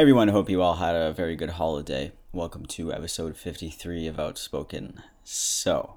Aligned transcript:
Hey 0.00 0.04
everyone, 0.04 0.28
hope 0.28 0.48
you 0.48 0.62
all 0.62 0.76
had 0.76 0.96
a 0.96 1.12
very 1.12 1.36
good 1.36 1.50
holiday. 1.50 2.12
Welcome 2.32 2.64
to 2.68 2.90
episode 2.90 3.36
53 3.36 4.06
of 4.06 4.18
Outspoken. 4.18 5.02
So, 5.24 5.96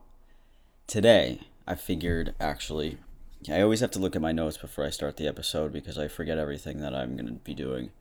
today 0.87 1.47
I 1.65 1.75
figured 1.75 2.35
actually, 2.37 2.97
I 3.49 3.61
always 3.61 3.79
have 3.79 3.91
to 3.91 3.99
look 3.99 4.13
at 4.13 4.21
my 4.21 4.33
notes 4.33 4.57
before 4.57 4.85
I 4.85 4.89
start 4.89 5.15
the 5.15 5.29
episode 5.29 5.71
because 5.71 5.97
I 5.97 6.09
forget 6.09 6.37
everything 6.37 6.81
that 6.81 6.93
I'm 6.93 7.15
going 7.15 7.27
to 7.27 7.31
be 7.45 7.53
doing. 7.53 7.91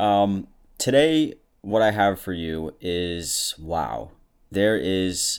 Um, 0.00 0.48
today, 0.76 1.34
what 1.60 1.82
I 1.82 1.92
have 1.92 2.18
for 2.18 2.32
you 2.32 2.74
is 2.80 3.54
wow, 3.60 4.10
there 4.50 4.76
is 4.76 5.38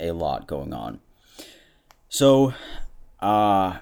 a 0.00 0.10
lot 0.10 0.48
going 0.48 0.74
on. 0.74 0.98
So, 2.08 2.54
uh, 3.20 3.78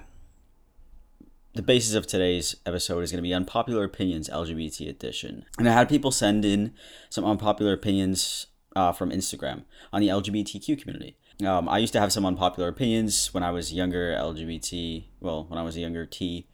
the 1.55 1.61
basis 1.61 1.95
of 1.95 2.05
today's 2.05 2.57
episode 2.65 3.01
is 3.01 3.11
going 3.11 3.23
to 3.23 3.27
be 3.27 3.33
unpopular 3.33 3.85
opinions 3.85 4.29
LGBT 4.29 4.89
edition. 4.89 5.45
And 5.57 5.69
I 5.69 5.71
had 5.71 5.87
people 5.87 6.11
send 6.11 6.43
in 6.43 6.73
some 7.09 7.23
unpopular 7.23 7.71
opinions 7.71 8.47
uh, 8.75 8.91
from 8.91 9.09
Instagram 9.09 9.63
on 9.93 10.01
the 10.01 10.09
LGBTQ 10.09 10.81
community. 10.81 11.17
Um, 11.45 11.69
I 11.69 11.77
used 11.77 11.93
to 11.93 11.99
have 12.01 12.11
some 12.11 12.25
unpopular 12.25 12.67
opinions 12.67 13.33
when 13.33 13.41
I 13.41 13.51
was 13.51 13.73
younger 13.73 14.13
LGBT, 14.13 15.05
well, 15.21 15.45
when 15.47 15.57
I 15.57 15.63
was 15.63 15.77
a 15.77 15.79
younger 15.79 16.05
T, 16.05 16.49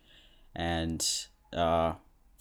and 0.55 1.03
uh, 1.51 1.93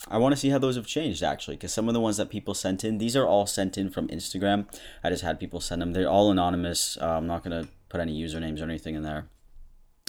I 0.08 0.18
want 0.18 0.34
to 0.34 0.36
see 0.36 0.50
how 0.50 0.58
those 0.58 0.76
have 0.76 0.86
changed 0.86 1.22
actually, 1.22 1.56
because 1.56 1.72
some 1.72 1.88
of 1.88 1.94
the 1.94 2.00
ones 2.00 2.18
that 2.18 2.28
people 2.28 2.52
sent 2.52 2.84
in, 2.84 2.98
these 2.98 3.16
are 3.16 3.26
all 3.26 3.46
sent 3.46 3.78
in 3.78 3.88
from 3.88 4.08
Instagram. 4.08 4.66
I 5.02 5.08
just 5.08 5.22
had 5.22 5.40
people 5.40 5.60
send 5.60 5.80
them. 5.80 5.94
They're 5.94 6.10
all 6.10 6.30
anonymous. 6.30 6.98
Uh, 7.00 7.16
I'm 7.16 7.26
not 7.26 7.42
gonna 7.42 7.68
put 7.88 8.00
any 8.00 8.20
usernames 8.22 8.60
or 8.60 8.64
anything 8.64 8.96
in 8.96 9.02
there. 9.02 9.30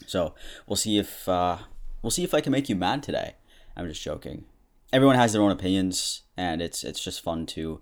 So 0.05 0.35
we'll 0.67 0.75
see 0.75 0.97
if 0.97 1.29
uh, 1.29 1.57
We'll 2.01 2.11
see 2.11 2.23
if 2.23 2.33
I 2.33 2.41
can 2.41 2.51
make 2.51 2.69
you 2.69 2.75
mad 2.75 3.03
today. 3.03 3.35
I'm 3.75 3.87
just 3.87 4.01
joking. 4.01 4.45
Everyone 4.91 5.15
has 5.15 5.33
their 5.33 5.41
own 5.41 5.51
opinions, 5.51 6.23
and 6.35 6.61
it's 6.61 6.83
it's 6.83 7.03
just 7.03 7.21
fun 7.21 7.45
to 7.47 7.81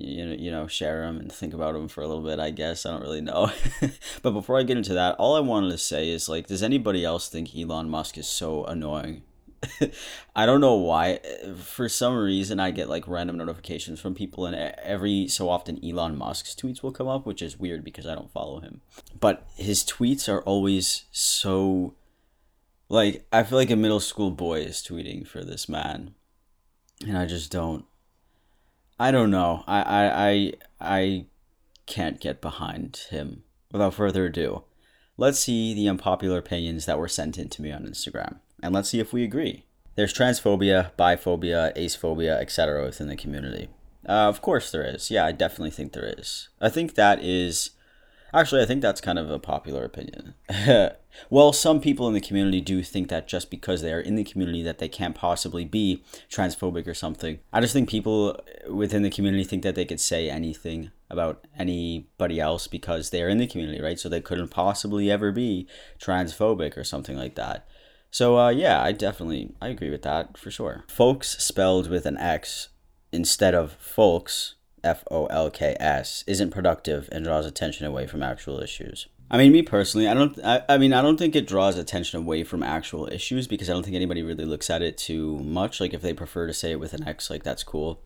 you 0.00 0.26
know, 0.26 0.32
you 0.32 0.50
know 0.50 0.66
share 0.66 1.02
them 1.02 1.18
and 1.18 1.30
think 1.30 1.52
about 1.52 1.74
them 1.74 1.88
for 1.88 2.02
a 2.02 2.08
little 2.08 2.22
bit. 2.22 2.38
I 2.38 2.50
guess 2.50 2.86
I 2.86 2.90
don't 2.90 3.02
really 3.02 3.20
know. 3.20 3.52
but 4.22 4.30
before 4.30 4.58
I 4.58 4.62
get 4.62 4.78
into 4.78 4.94
that, 4.94 5.16
all 5.16 5.36
I 5.36 5.40
wanted 5.40 5.70
to 5.70 5.78
say 5.78 6.08
is 6.08 6.28
like, 6.28 6.46
does 6.46 6.62
anybody 6.62 7.04
else 7.04 7.28
think 7.28 7.54
Elon 7.54 7.90
Musk 7.90 8.16
is 8.16 8.26
so 8.26 8.64
annoying? 8.64 9.22
I 10.34 10.46
don't 10.46 10.62
know 10.62 10.76
why. 10.76 11.20
For 11.62 11.88
some 11.88 12.16
reason, 12.16 12.58
I 12.58 12.70
get 12.70 12.88
like 12.88 13.06
random 13.06 13.36
notifications 13.36 14.00
from 14.00 14.14
people, 14.14 14.46
and 14.46 14.56
every 14.56 15.28
so 15.28 15.50
often, 15.50 15.84
Elon 15.84 16.16
Musk's 16.16 16.54
tweets 16.54 16.82
will 16.82 16.92
come 16.92 17.08
up, 17.08 17.26
which 17.26 17.42
is 17.42 17.58
weird 17.58 17.84
because 17.84 18.06
I 18.06 18.14
don't 18.14 18.32
follow 18.32 18.60
him. 18.60 18.80
But 19.18 19.46
his 19.56 19.84
tweets 19.84 20.28
are 20.32 20.40
always 20.42 21.04
so 21.10 21.94
like 22.90 23.24
I 23.32 23.44
feel 23.44 23.56
like 23.56 23.70
a 23.70 23.76
middle 23.76 24.00
school 24.00 24.32
boy 24.32 24.60
is 24.60 24.82
tweeting 24.82 25.26
for 25.26 25.42
this 25.42 25.68
man, 25.68 26.14
and 27.06 27.16
I 27.16 27.24
just 27.24 27.50
don't. 27.50 27.86
I 28.98 29.10
don't 29.10 29.30
know. 29.30 29.64
I 29.66 29.80
I 29.80 30.28
I, 30.28 30.52
I 30.80 31.26
can't 31.86 32.20
get 32.20 32.42
behind 32.42 33.06
him. 33.10 33.44
Without 33.72 33.94
further 33.94 34.26
ado, 34.26 34.64
let's 35.16 35.38
see 35.38 35.72
the 35.72 35.88
unpopular 35.88 36.38
opinions 36.38 36.86
that 36.86 36.98
were 36.98 37.08
sent 37.08 37.38
in 37.38 37.48
to 37.50 37.62
me 37.62 37.70
on 37.70 37.86
Instagram, 37.86 38.40
and 38.60 38.74
let's 38.74 38.90
see 38.90 38.98
if 38.98 39.12
we 39.12 39.22
agree. 39.22 39.64
There's 39.94 40.12
transphobia, 40.12 40.90
biphobia, 40.98 41.76
acephobia, 41.76 42.40
etc. 42.40 42.84
within 42.84 43.06
the 43.06 43.16
community. 43.16 43.68
Uh, 44.08 44.28
of 44.28 44.42
course 44.42 44.72
there 44.72 44.82
is. 44.82 45.10
Yeah, 45.10 45.24
I 45.26 45.30
definitely 45.32 45.70
think 45.70 45.92
there 45.92 46.12
is. 46.18 46.48
I 46.60 46.68
think 46.70 46.94
that 46.94 47.22
is 47.22 47.70
Actually, 48.32 48.62
I 48.62 48.66
think 48.66 48.82
that's 48.82 49.00
kind 49.00 49.18
of 49.18 49.30
a 49.30 49.38
popular 49.38 49.84
opinion. 49.84 50.34
well, 51.30 51.52
some 51.52 51.80
people 51.80 52.06
in 52.08 52.14
the 52.14 52.20
community 52.20 52.60
do 52.60 52.82
think 52.82 53.08
that 53.08 53.26
just 53.26 53.50
because 53.50 53.82
they 53.82 53.92
are 53.92 54.00
in 54.00 54.14
the 54.14 54.24
community 54.24 54.62
that 54.62 54.78
they 54.78 54.88
can't 54.88 55.14
possibly 55.14 55.64
be 55.64 56.02
transphobic 56.30 56.86
or 56.86 56.94
something. 56.94 57.40
I 57.52 57.60
just 57.60 57.72
think 57.72 57.88
people 57.88 58.40
within 58.68 59.02
the 59.02 59.10
community 59.10 59.44
think 59.44 59.62
that 59.62 59.74
they 59.74 59.84
could 59.84 60.00
say 60.00 60.30
anything 60.30 60.90
about 61.10 61.44
anybody 61.58 62.38
else 62.38 62.66
because 62.68 63.10
they're 63.10 63.28
in 63.28 63.38
the 63.38 63.46
community, 63.46 63.80
right? 63.80 63.98
So 63.98 64.08
they 64.08 64.20
couldn't 64.20 64.48
possibly 64.48 65.10
ever 65.10 65.32
be 65.32 65.66
transphobic 65.98 66.76
or 66.76 66.84
something 66.84 67.16
like 67.16 67.34
that. 67.34 67.66
So 68.10 68.38
uh, 68.38 68.50
yeah, 68.50 68.82
I 68.82 68.92
definitely 68.92 69.54
I 69.60 69.68
agree 69.68 69.90
with 69.90 70.02
that 70.02 70.36
for 70.36 70.50
sure. 70.50 70.84
Folks 70.88 71.42
spelled 71.42 71.88
with 71.88 72.06
an 72.06 72.16
X 72.16 72.68
instead 73.12 73.54
of 73.54 73.72
folks 73.72 74.54
F 74.82 75.04
O 75.10 75.26
L 75.26 75.50
K 75.50 75.76
S 75.78 76.24
isn't 76.26 76.50
productive 76.50 77.08
and 77.12 77.24
draws 77.24 77.46
attention 77.46 77.86
away 77.86 78.06
from 78.06 78.22
actual 78.22 78.60
issues. 78.60 79.06
I 79.32 79.38
mean, 79.38 79.52
me 79.52 79.62
personally, 79.62 80.08
I 80.08 80.14
don't. 80.14 80.38
I, 80.44 80.62
I 80.68 80.78
mean, 80.78 80.92
I 80.92 81.02
don't 81.02 81.16
think 81.16 81.36
it 81.36 81.46
draws 81.46 81.78
attention 81.78 82.18
away 82.18 82.42
from 82.42 82.62
actual 82.62 83.08
issues 83.12 83.46
because 83.46 83.70
I 83.70 83.72
don't 83.72 83.84
think 83.84 83.94
anybody 83.94 84.22
really 84.22 84.44
looks 84.44 84.68
at 84.68 84.82
it 84.82 84.98
too 84.98 85.38
much. 85.38 85.80
Like 85.80 85.94
if 85.94 86.02
they 86.02 86.12
prefer 86.12 86.46
to 86.46 86.52
say 86.52 86.72
it 86.72 86.80
with 86.80 86.94
an 86.94 87.06
X, 87.06 87.30
like 87.30 87.44
that's 87.44 87.62
cool. 87.62 88.00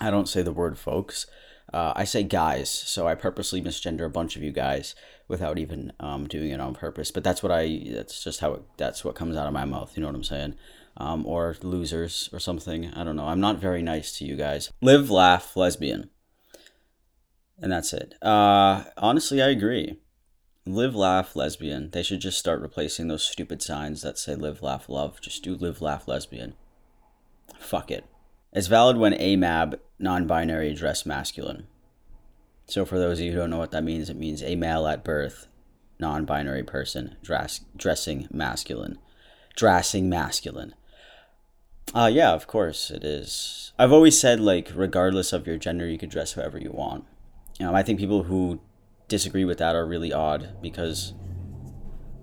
I 0.00 0.10
don't 0.10 0.28
say 0.28 0.42
the 0.42 0.52
word 0.52 0.78
folks. 0.78 1.26
Uh, 1.72 1.92
I 1.96 2.04
say 2.04 2.22
guys, 2.22 2.70
so 2.70 3.08
I 3.08 3.16
purposely 3.16 3.60
misgender 3.60 4.06
a 4.06 4.10
bunch 4.10 4.36
of 4.36 4.42
you 4.42 4.52
guys 4.52 4.94
without 5.26 5.58
even 5.58 5.92
um, 5.98 6.28
doing 6.28 6.50
it 6.50 6.60
on 6.60 6.74
purpose. 6.74 7.10
But 7.10 7.24
that's 7.24 7.42
what 7.42 7.50
I. 7.50 7.82
That's 7.90 8.22
just 8.22 8.40
how 8.40 8.54
it. 8.54 8.62
That's 8.76 9.04
what 9.04 9.16
comes 9.16 9.36
out 9.36 9.48
of 9.48 9.52
my 9.52 9.64
mouth. 9.64 9.96
You 9.96 10.02
know 10.02 10.08
what 10.08 10.16
I'm 10.16 10.24
saying? 10.24 10.54
Um, 10.96 11.26
or 11.26 11.56
losers 11.62 12.28
or 12.32 12.38
something. 12.38 12.92
I 12.94 13.04
don't 13.04 13.16
know. 13.16 13.26
I'm 13.26 13.40
not 13.40 13.58
very 13.58 13.82
nice 13.82 14.16
to 14.18 14.24
you 14.24 14.36
guys. 14.36 14.70
Live, 14.80 15.10
laugh, 15.10 15.56
lesbian. 15.56 16.10
And 17.60 17.72
that's 17.72 17.92
it. 17.92 18.14
Uh, 18.22 18.84
honestly, 18.96 19.40
I 19.40 19.48
agree. 19.48 19.98
Live, 20.66 20.94
laugh, 20.94 21.36
lesbian. 21.36 21.90
They 21.90 22.02
should 22.02 22.20
just 22.20 22.38
start 22.38 22.60
replacing 22.60 23.08
those 23.08 23.22
stupid 23.22 23.62
signs 23.62 24.02
that 24.02 24.18
say 24.18 24.34
live, 24.34 24.62
laugh, 24.62 24.88
love. 24.88 25.20
Just 25.20 25.42
do 25.42 25.54
live, 25.54 25.82
laugh, 25.82 26.08
lesbian. 26.08 26.54
Fuck 27.58 27.90
it. 27.90 28.06
It's 28.52 28.66
valid 28.66 28.96
when 28.96 29.12
AMAB, 29.12 29.78
non 29.98 30.26
binary, 30.26 30.74
dress 30.74 31.04
masculine. 31.04 31.66
So, 32.66 32.84
for 32.84 32.98
those 32.98 33.18
of 33.18 33.26
you 33.26 33.32
who 33.32 33.38
don't 33.38 33.50
know 33.50 33.58
what 33.58 33.72
that 33.72 33.84
means, 33.84 34.08
it 34.08 34.16
means 34.16 34.42
a 34.42 34.56
male 34.56 34.86
at 34.86 35.04
birth, 35.04 35.48
non 35.98 36.24
binary 36.24 36.62
person, 36.62 37.16
dress, 37.22 37.60
dressing 37.76 38.28
masculine. 38.32 38.98
Dressing 39.56 40.08
masculine. 40.08 40.74
Uh, 41.92 42.10
yeah, 42.12 42.32
of 42.32 42.46
course 42.46 42.90
it 42.90 43.04
is. 43.04 43.72
I've 43.78 43.92
always 43.92 44.18
said 44.18 44.40
like, 44.40 44.70
regardless 44.74 45.32
of 45.32 45.46
your 45.46 45.58
gender, 45.58 45.88
you 45.88 45.98
could 45.98 46.10
dress 46.10 46.34
however 46.34 46.58
you 46.58 46.70
want. 46.70 47.04
Um, 47.60 47.74
I 47.74 47.82
think 47.82 47.98
people 47.98 48.24
who 48.24 48.60
disagree 49.08 49.44
with 49.44 49.58
that 49.58 49.76
are 49.76 49.86
really 49.86 50.12
odd 50.12 50.56
because 50.62 51.14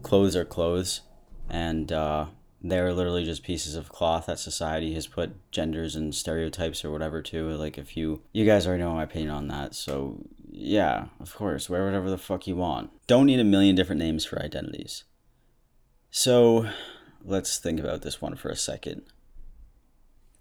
clothes 0.01 0.35
are 0.35 0.45
clothes, 0.45 1.01
and 1.49 1.91
uh, 1.91 2.27
they're 2.61 2.93
literally 2.93 3.23
just 3.23 3.43
pieces 3.43 3.75
of 3.75 3.89
cloth 3.89 4.25
that 4.25 4.39
society 4.39 4.93
has 4.93 5.07
put 5.07 5.51
genders 5.51 5.95
and 5.95 6.13
stereotypes 6.13 6.83
or 6.83 6.91
whatever 6.91 7.21
to. 7.21 7.49
Like, 7.51 7.77
if 7.77 7.95
you 7.95 8.21
you 8.33 8.45
guys 8.45 8.67
already 8.67 8.83
know 8.83 8.93
my 8.93 9.03
opinion 9.03 9.31
on 9.31 9.47
that, 9.49 9.75
so 9.75 10.25
yeah, 10.49 11.05
of 11.19 11.35
course, 11.35 11.69
wear 11.69 11.85
whatever 11.85 12.09
the 12.09 12.17
fuck 12.17 12.47
you 12.47 12.55
want. 12.55 12.91
Don't 13.07 13.25
need 13.25 13.39
a 13.39 13.45
million 13.45 13.75
different 13.75 14.01
names 14.01 14.25
for 14.25 14.41
identities. 14.41 15.05
So, 16.09 16.67
let's 17.23 17.57
think 17.57 17.79
about 17.79 18.01
this 18.01 18.21
one 18.21 18.35
for 18.35 18.49
a 18.49 18.55
second 18.55 19.03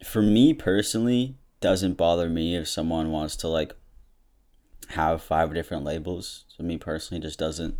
for 0.04 0.22
me 0.22 0.54
personally, 0.54 1.36
doesn't 1.60 1.94
bother 1.94 2.28
me 2.28 2.56
if 2.56 2.68
someone 2.68 3.10
wants 3.10 3.36
to 3.36 3.48
like 3.48 3.74
have 4.88 5.22
five 5.22 5.54
different 5.54 5.84
labels. 5.84 6.44
So 6.48 6.64
me 6.64 6.78
personally 6.78 7.20
just 7.20 7.38
doesn't 7.38 7.76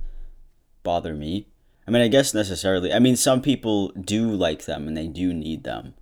bother 0.83 1.15
me. 1.15 1.49
I 1.87 1.91
mean, 1.91 2.03
I 2.03 2.09
guess 2.09 2.35
necessarily. 2.35 2.93
I 2.93 2.99
mean, 2.99 3.17
some 3.17 3.43
people 3.43 3.89
do 3.93 4.31
like 4.31 4.67
them 4.67 4.87
and 4.87 4.97
they 4.97 5.09
do 5.09 5.33
need 5.33 5.65
them. 5.65 5.95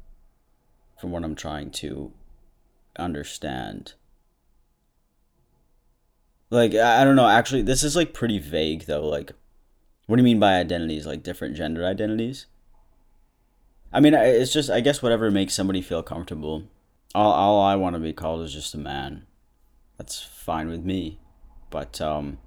From 1.01 1.13
what 1.13 1.23
I'm 1.23 1.37
trying 1.37 1.71
to 1.71 2.13
understand. 2.99 3.93
Like 6.51 6.75
I 6.75 7.05
don't 7.05 7.17
know, 7.17 7.29
actually 7.29 7.63
this 7.63 7.83
is 7.83 7.95
like 7.95 8.13
pretty 8.13 8.39
vague 8.39 8.87
though. 8.87 9.07
Like 9.07 9.33
what 10.07 10.17
do 10.17 10.23
you 10.23 10.25
mean 10.25 10.41
by 10.41 10.55
identities? 10.55 11.07
Like 11.07 11.23
different 11.23 11.57
gender 11.57 11.85
identities? 11.85 12.47
I 13.93 14.01
mean, 14.01 14.15
it's 14.15 14.53
just 14.53 14.71
I 14.71 14.81
guess 14.81 15.03
whatever 15.03 15.31
makes 15.31 15.55
somebody 15.55 15.81
feel 15.81 16.03
comfortable. 16.03 16.65
All 17.15 17.33
all 17.33 17.63
I 17.63 17.77
want 17.77 17.95
to 17.95 18.01
be 18.01 18.13
called 18.13 18.43
is 18.43 18.53
just 18.53 18.75
a 18.75 18.79
man. 18.79 19.27
That's 19.97 20.23
fine 20.23 20.69
with 20.69 20.85
me, 20.85 21.19
but 21.71 22.01
um, 22.01 22.39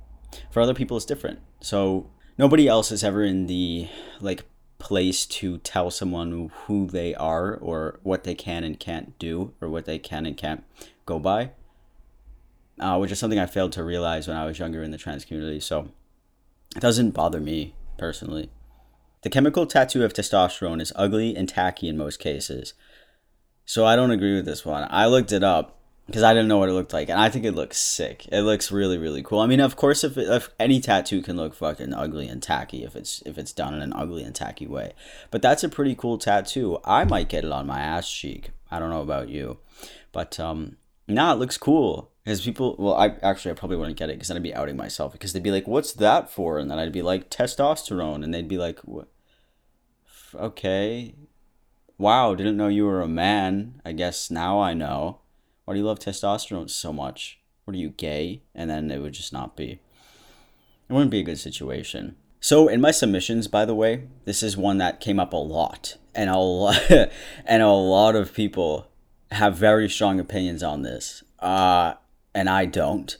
for 0.51 0.61
other 0.61 0.73
people 0.73 0.97
it's 0.97 1.05
different. 1.05 1.39
So 1.59 2.09
nobody 2.37 2.67
else 2.67 2.91
is 2.91 3.03
ever 3.03 3.23
in 3.23 3.47
the 3.47 3.87
like 4.19 4.45
place 4.77 5.25
to 5.27 5.59
tell 5.59 5.91
someone 5.91 6.49
who 6.65 6.87
they 6.87 7.13
are 7.15 7.55
or 7.55 7.99
what 8.03 8.23
they 8.23 8.33
can 8.33 8.63
and 8.63 8.79
can't 8.79 9.17
do 9.19 9.53
or 9.61 9.69
what 9.69 9.85
they 9.85 9.99
can 9.99 10.25
and 10.25 10.37
can't 10.37 10.63
go 11.05 11.19
by, 11.19 11.51
uh, 12.79 12.97
which 12.97 13.11
is 13.11 13.19
something 13.19 13.39
I 13.39 13.45
failed 13.45 13.71
to 13.73 13.83
realize 13.83 14.27
when 14.27 14.37
I 14.37 14.45
was 14.45 14.57
younger 14.57 14.81
in 14.81 14.91
the 14.91 14.97
trans 14.97 15.25
community. 15.25 15.59
So 15.59 15.89
it 16.75 16.79
doesn't 16.79 17.11
bother 17.11 17.39
me 17.39 17.75
personally. 17.97 18.49
The 19.21 19.29
chemical 19.29 19.65
tattoo 19.65 20.03
of 20.03 20.13
testosterone 20.13 20.81
is 20.81 20.93
ugly 20.95 21.35
and 21.35 21.47
tacky 21.47 21.87
in 21.87 21.97
most 21.97 22.17
cases. 22.17 22.73
So 23.65 23.85
I 23.85 23.95
don't 23.95 24.11
agree 24.11 24.35
with 24.35 24.45
this 24.45 24.65
one. 24.65 24.87
I 24.89 25.05
looked 25.05 25.31
it 25.31 25.43
up 25.43 25.77
because 26.07 26.23
I 26.23 26.33
didn't 26.33 26.49
know 26.49 26.57
what 26.57 26.69
it 26.69 26.73
looked 26.73 26.93
like, 26.93 27.09
and 27.09 27.19
I 27.19 27.29
think 27.29 27.45
it 27.45 27.53
looks 27.53 27.77
sick. 27.77 28.27
It 28.31 28.41
looks 28.41 28.71
really, 28.71 28.97
really 28.97 29.23
cool. 29.23 29.39
I 29.39 29.45
mean, 29.45 29.61
of 29.61 29.75
course, 29.75 30.03
if, 30.03 30.17
if 30.17 30.49
any 30.59 30.81
tattoo 30.81 31.21
can 31.21 31.37
look 31.37 31.53
fucking 31.53 31.93
ugly 31.93 32.27
and 32.27 32.41
tacky 32.41 32.83
if 32.83 32.95
it's 32.95 33.21
if 33.25 33.37
it's 33.37 33.53
done 33.53 33.73
in 33.73 33.81
an 33.81 33.93
ugly 33.93 34.23
and 34.23 34.35
tacky 34.35 34.67
way, 34.67 34.93
but 35.29 35.41
that's 35.41 35.63
a 35.63 35.69
pretty 35.69 35.95
cool 35.95 36.17
tattoo. 36.17 36.79
I 36.83 37.05
might 37.05 37.29
get 37.29 37.45
it 37.45 37.51
on 37.51 37.67
my 37.67 37.79
ass 37.79 38.11
cheek. 38.11 38.49
I 38.69 38.79
don't 38.79 38.89
know 38.89 39.01
about 39.01 39.29
you, 39.29 39.59
but 40.11 40.39
um, 40.39 40.77
nah, 41.13 41.33
it 41.33 41.39
looks 41.39 41.57
cool. 41.57 42.11
Because 42.23 42.41
people, 42.41 42.75
well, 42.77 42.93
I 42.93 43.15
actually 43.23 43.51
I 43.51 43.55
probably 43.55 43.77
wouldn't 43.77 43.97
get 43.97 44.09
it 44.09 44.13
because 44.13 44.27
then 44.27 44.37
I'd 44.37 44.43
be 44.43 44.53
outing 44.53 44.77
myself 44.77 45.11
because 45.11 45.33
they'd 45.33 45.41
be 45.41 45.51
like, 45.51 45.67
"What's 45.67 45.93
that 45.93 46.29
for?" 46.29 46.59
And 46.59 46.69
then 46.69 46.77
I'd 46.77 46.91
be 46.91 47.01
like, 47.01 47.31
"Testosterone," 47.31 48.23
and 48.23 48.33
they'd 48.33 48.47
be 48.47 48.59
like, 48.59 48.79
"What? 48.81 49.07
Okay, 50.35 51.15
wow, 51.97 52.35
didn't 52.35 52.57
know 52.57 52.67
you 52.67 52.85
were 52.85 53.01
a 53.01 53.07
man. 53.07 53.81
I 53.83 53.93
guess 53.93 54.29
now 54.29 54.59
I 54.59 54.73
know." 54.73 55.21
Why 55.65 55.75
do 55.75 55.79
you 55.79 55.85
love 55.85 55.99
testosterone 55.99 56.69
so 56.69 56.91
much? 56.91 57.39
What 57.65 57.75
are 57.75 57.79
you 57.79 57.89
gay? 57.89 58.43
And 58.53 58.69
then 58.69 58.91
it 58.91 58.99
would 58.99 59.13
just 59.13 59.31
not 59.31 59.55
be. 59.55 59.79
It 60.89 60.93
wouldn't 60.93 61.11
be 61.11 61.21
a 61.21 61.23
good 61.23 61.39
situation. 61.39 62.17
So 62.39 62.67
in 62.67 62.81
my 62.81 62.91
submissions, 62.91 63.47
by 63.47 63.65
the 63.65 63.75
way, 63.75 64.07
this 64.25 64.43
is 64.43 64.57
one 64.57 64.79
that 64.79 64.99
came 64.99 65.19
up 65.19 65.31
a 65.31 65.37
lot, 65.37 65.97
and 66.13 66.29
a 66.29 66.37
lot, 66.37 66.81
and 67.45 67.63
a 67.63 67.69
lot 67.69 68.15
of 68.15 68.33
people 68.33 68.90
have 69.31 69.55
very 69.55 69.89
strong 69.89 70.19
opinions 70.19 70.61
on 70.61 70.81
this, 70.81 71.23
uh, 71.39 71.93
and 72.35 72.49
I 72.49 72.65
don't. 72.65 73.17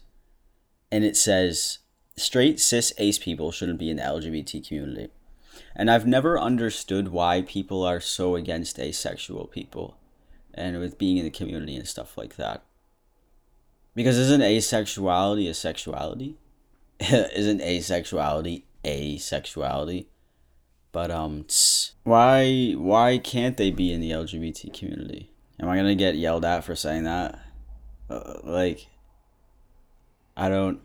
And 0.92 1.04
it 1.04 1.16
says 1.16 1.80
straight 2.18 2.60
cis 2.60 2.94
ace 2.98 3.18
people 3.18 3.52
shouldn't 3.52 3.80
be 3.80 3.90
in 3.90 3.98
the 3.98 4.04
LGBT 4.04 4.68
community, 4.68 5.10
and 5.76 5.90
I've 5.90 6.06
never 6.06 6.40
understood 6.40 7.10
why 7.10 7.42
people 7.42 7.84
are 7.84 8.00
so 8.00 8.36
against 8.36 8.80
asexual 8.80 9.48
people 9.48 9.98
and 10.54 10.80
with 10.80 10.98
being 10.98 11.18
in 11.18 11.24
the 11.24 11.32
community 11.32 11.76
and 11.76 11.88
stuff 11.88 12.18
like 12.18 12.36
that. 12.36 12.64
Because 13.96 14.18
isn't 14.18 14.42
asexuality 14.42 15.50
a 15.50 15.54
sexuality? 15.54 16.38
isn't 17.00 17.62
asexuality 17.62 18.64
asexuality? 18.84 20.06
But 20.92 21.10
um, 21.10 21.46
tss, 21.46 21.94
why 22.04 22.74
why 22.74 23.18
can't 23.18 23.58
they 23.58 23.72
be 23.72 23.94
in 23.94 24.02
the 24.02 24.12
LGBT 24.12 24.74
community? 24.74 25.31
Am 25.62 25.70
I 25.70 25.78
gonna 25.78 25.96
get 25.96 26.16
yelled 26.16 26.44
at 26.44 26.64
for 26.64 26.76
saying 26.76 27.04
that? 27.04 27.40
Uh, 28.10 28.40
like, 28.44 28.88
I 30.36 30.50
don't, 30.50 30.82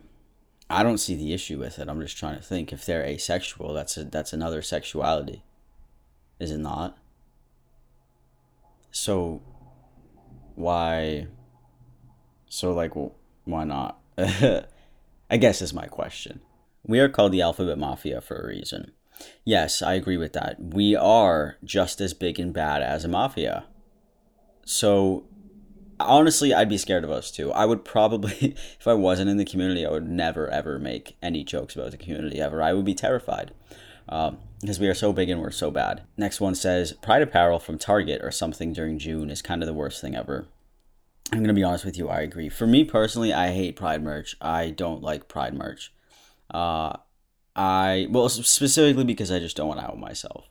I 0.69 0.83
don't 0.83 0.99
see 0.99 1.15
the 1.15 1.33
issue 1.33 1.59
with 1.59 1.79
it. 1.79 1.89
I'm 1.89 1.99
just 1.99 2.17
trying 2.17 2.37
to 2.37 2.43
think 2.43 2.71
if 2.71 2.85
they're 2.85 3.03
asexual, 3.03 3.73
that's 3.73 3.97
a 3.97 4.03
that's 4.05 4.33
another 4.33 4.61
sexuality, 4.61 5.43
is 6.39 6.51
it 6.51 6.59
not? 6.59 6.97
So 8.91 9.41
why 10.57 11.27
so 12.49 12.73
like 12.73 12.91
why 13.43 13.63
not 13.63 13.99
i 14.17 15.37
guess 15.39 15.61
is 15.61 15.71
my 15.71 15.85
question 15.85 16.41
we 16.83 16.99
are 16.99 17.07
called 17.07 17.31
the 17.31 17.43
alphabet 17.43 17.77
mafia 17.77 18.19
for 18.19 18.37
a 18.37 18.47
reason 18.47 18.91
yes 19.45 19.83
i 19.83 19.93
agree 19.93 20.17
with 20.17 20.33
that 20.33 20.55
we 20.59 20.95
are 20.95 21.57
just 21.63 22.01
as 22.01 22.15
big 22.15 22.39
and 22.39 22.53
bad 22.53 22.81
as 22.81 23.05
a 23.05 23.07
mafia 23.07 23.65
so 24.67 25.25
honestly 25.99 26.53
i'd 26.53 26.69
be 26.69 26.77
scared 26.77 27.03
of 27.03 27.09
us 27.09 27.31
too 27.31 27.51
i 27.53 27.65
would 27.65 27.83
probably 27.83 28.55
if 28.79 28.87
i 28.87 28.93
wasn't 28.93 29.29
in 29.29 29.37
the 29.37 29.45
community 29.45 29.85
i 29.85 29.89
would 29.89 30.07
never 30.07 30.49
ever 30.49 30.77
make 30.77 31.15
any 31.21 31.43
jokes 31.43 31.75
about 31.75 31.91
the 31.91 31.97
community 31.97 32.39
ever 32.39 32.61
i 32.61 32.73
would 32.73 32.85
be 32.85 32.93
terrified 32.93 33.51
um, 34.09 34.37
because 34.61 34.79
we 34.79 34.87
are 34.87 34.93
so 34.93 35.13
big 35.13 35.29
and 35.29 35.41
we're 35.41 35.51
so 35.51 35.69
bad. 35.69 36.03
Next 36.15 36.41
one 36.41 36.55
says 36.55 36.93
Pride 36.93 37.21
apparel 37.21 37.59
from 37.59 37.77
Target 37.77 38.21
or 38.23 38.31
something 38.31 38.73
during 38.73 38.97
June 38.97 39.29
is 39.29 39.41
kind 39.41 39.61
of 39.61 39.67
the 39.67 39.73
worst 39.73 40.01
thing 40.01 40.15
ever. 40.15 40.47
I'm 41.31 41.41
gonna 41.41 41.53
be 41.53 41.63
honest 41.63 41.85
with 41.85 41.97
you. 41.97 42.09
I 42.09 42.21
agree. 42.21 42.49
For 42.49 42.65
me 42.65 42.83
personally, 42.83 43.33
I 43.33 43.51
hate 43.51 43.75
Pride 43.75 44.01
merch. 44.01 44.35
I 44.41 44.69
don't 44.69 45.03
like 45.03 45.27
Pride 45.27 45.53
merch. 45.53 45.93
Uh, 46.49 46.97
I 47.55 48.07
well 48.09 48.29
specifically 48.29 49.03
because 49.03 49.31
I 49.31 49.39
just 49.39 49.57
don't 49.57 49.67
want 49.67 49.79
to 49.79 49.87
out 49.87 49.99
myself 49.99 50.47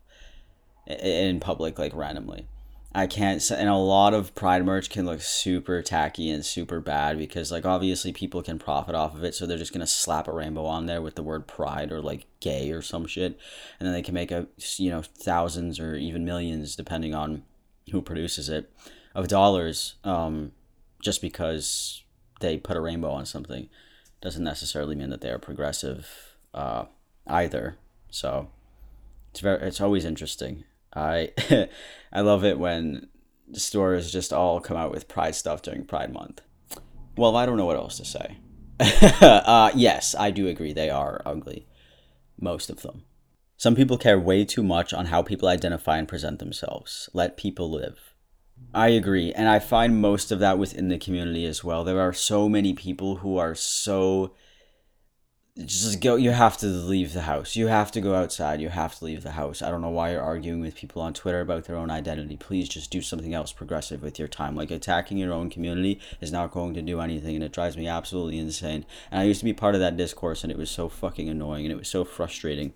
in 0.87 1.41
public 1.41 1.79
like 1.79 1.95
randomly. 1.95 2.47
I 2.97 3.07
can't 3.07 3.51
and 3.51 3.69
a 3.69 3.77
lot 3.77 4.15
of 4.15 4.35
pride 4.35 4.65
merch 4.65 4.89
can 4.89 5.05
look 5.05 5.21
super 5.21 5.83
tacky 5.83 6.31
and 6.31 6.43
super 6.43 6.81
bad 6.81 7.19
because 7.19 7.53
like 7.53 7.67
obviously 7.67 8.11
people 8.11 8.43
can 8.43 8.59
profit 8.59 8.95
off 8.95 9.15
of 9.15 9.23
it 9.23 9.35
so 9.35 9.45
they're 9.45 9.59
just 9.59 9.75
to 9.75 9.87
slap 9.87 10.27
a 10.27 10.33
rainbow 10.33 10.65
on 10.65 10.87
there 10.87 11.03
with 11.03 11.15
the 11.15 11.23
word 11.23 11.47
pride 11.47 11.93
or 11.93 12.01
like 12.01 12.25
gay 12.41 12.71
or 12.71 12.81
some 12.81 13.07
shit 13.07 13.39
and 13.79 13.87
then 13.87 13.93
they 13.93 14.01
can 14.01 14.15
make 14.15 14.31
a 14.31 14.47
you 14.79 14.89
know 14.89 15.03
thousands 15.03 15.79
or 15.79 15.95
even 15.95 16.25
millions 16.25 16.75
depending 16.75 17.15
on 17.15 17.43
who 17.91 18.01
produces 18.01 18.49
it 18.49 18.73
of 19.15 19.29
dollars 19.29 19.97
um, 20.03 20.53
just 21.03 21.21
because 21.21 22.03
they 22.41 22.57
put 22.57 22.79
a 22.79 22.81
rainbow 22.81 23.11
on 23.11 23.27
something. 23.27 23.69
Doesn't 24.23 24.43
necessarily 24.43 24.97
mean 24.97 25.11
that 25.11 25.21
they 25.21 25.31
are 25.31 25.39
progressive 25.39 26.35
uh, 26.55 26.87
either 27.27 27.77
so 28.11 28.49
it's 29.31 29.41
very 29.41 29.61
it's 29.67 29.83
always 29.83 30.07
interesting 30.07 30.65
I 30.95 31.31
I 32.13 32.21
love 32.21 32.45
it 32.45 32.59
when 32.59 33.09
stores 33.53 34.13
just 34.13 34.33
all 34.33 34.61
come 34.61 34.77
out 34.77 34.91
with 34.91 35.09
Pride 35.09 35.35
stuff 35.35 35.63
during 35.63 35.85
Pride 35.85 36.13
Month. 36.13 36.43
Well, 37.17 37.37
I 37.37 37.47
don't 37.47 37.57
know 37.57 37.67
what 37.67 37.77
else 37.77 37.97
to 37.99 38.05
say. 38.05 38.39
uh, 38.81 39.71
yes, 39.75 40.15
I 40.19 40.31
do 40.31 40.49
agree 40.49 40.73
they 40.73 40.91
are 40.91 41.23
ugly, 41.25 41.67
most 42.39 42.69
of 42.69 42.83
them. 42.83 43.05
Some 43.57 43.75
people 43.75 43.97
care 43.97 44.21
way 44.21 44.45
too 44.45 44.63
much 44.63 44.93
on 44.93 45.07
how 45.07 45.23
people 45.23 45.49
identify 45.49 45.97
and 45.97 46.07
present 46.07 46.41
themselves. 46.41 47.09
Let 47.15 47.39
people 47.39 47.71
live. 47.71 48.15
I 48.75 48.89
agree, 48.89 49.33
and 49.33 49.49
I 49.49 49.59
find 49.59 50.01
most 50.01 50.31
of 50.31 50.39
that 50.41 50.59
within 50.59 50.89
the 50.89 50.99
community 50.99 51.47
as 51.47 51.65
well. 51.65 51.85
There 51.85 52.01
are 52.01 52.13
so 52.13 52.49
many 52.49 52.75
people 52.75 53.17
who 53.17 53.39
are 53.39 53.55
so 53.55 54.35
just 55.65 56.03
go 56.03 56.17
you 56.17 56.33
have 56.33 56.59
to 56.59 56.67
leave 56.67 57.15
the 57.15 57.23
house. 57.23 57.57
You 57.57 57.69
have 57.69 57.91
to 57.93 58.01
go 58.01 58.15
outside. 58.15 58.61
You 58.61 58.69
have 58.69 58.99
to 58.99 59.05
leave 59.07 59.23
the 59.23 59.33
house. 59.33 59.63
I 59.63 59.71
don't 59.71 59.81
know 59.81 59.89
why 59.89 60.13
you're 60.13 60.21
arguing 60.21 60.61
with 60.61 60.75
people 60.75 61.01
on 61.01 61.15
twitter 61.15 61.41
about 61.41 61.65
their 61.65 61.77
own 61.77 61.91
identity. 61.91 62.37
Please 62.37 62.69
just 62.69 62.91
do 62.91 63.01
something 63.01 63.33
else 63.33 63.53
progressive 63.53 64.03
with 64.03 64.19
your 64.19 64.29
time. 64.29 64.55
Like 64.55 64.71
attacking 64.71 65.17
your 65.17 65.33
own 65.33 65.49
community 65.49 65.99
is 66.21 66.31
not 66.31 66.51
going 66.51 66.75
to 66.75 66.83
do 66.83 67.01
anything 67.01 67.37
and 67.37 67.45
it 67.45 67.53
drives 67.53 67.77
me 67.77 67.89
absolutely 67.89 68.39
insane. 68.39 68.85
And 69.11 69.21
i 69.21 69.25
used 69.25 69.41
to 69.41 69.47
be 69.47 69.55
part 69.55 69.75
of 69.75 69.81
that 69.81 69.97
discourse 69.97 70.43
and 70.43 70.53
it 70.53 70.59
was 70.59 70.71
so 70.71 70.91
fucking 70.91 71.29
annoying 71.29 71.65
and 71.65 71.73
it 71.73 71.79
was 71.79 71.89
so 71.89 72.05
frustrating. 72.05 72.75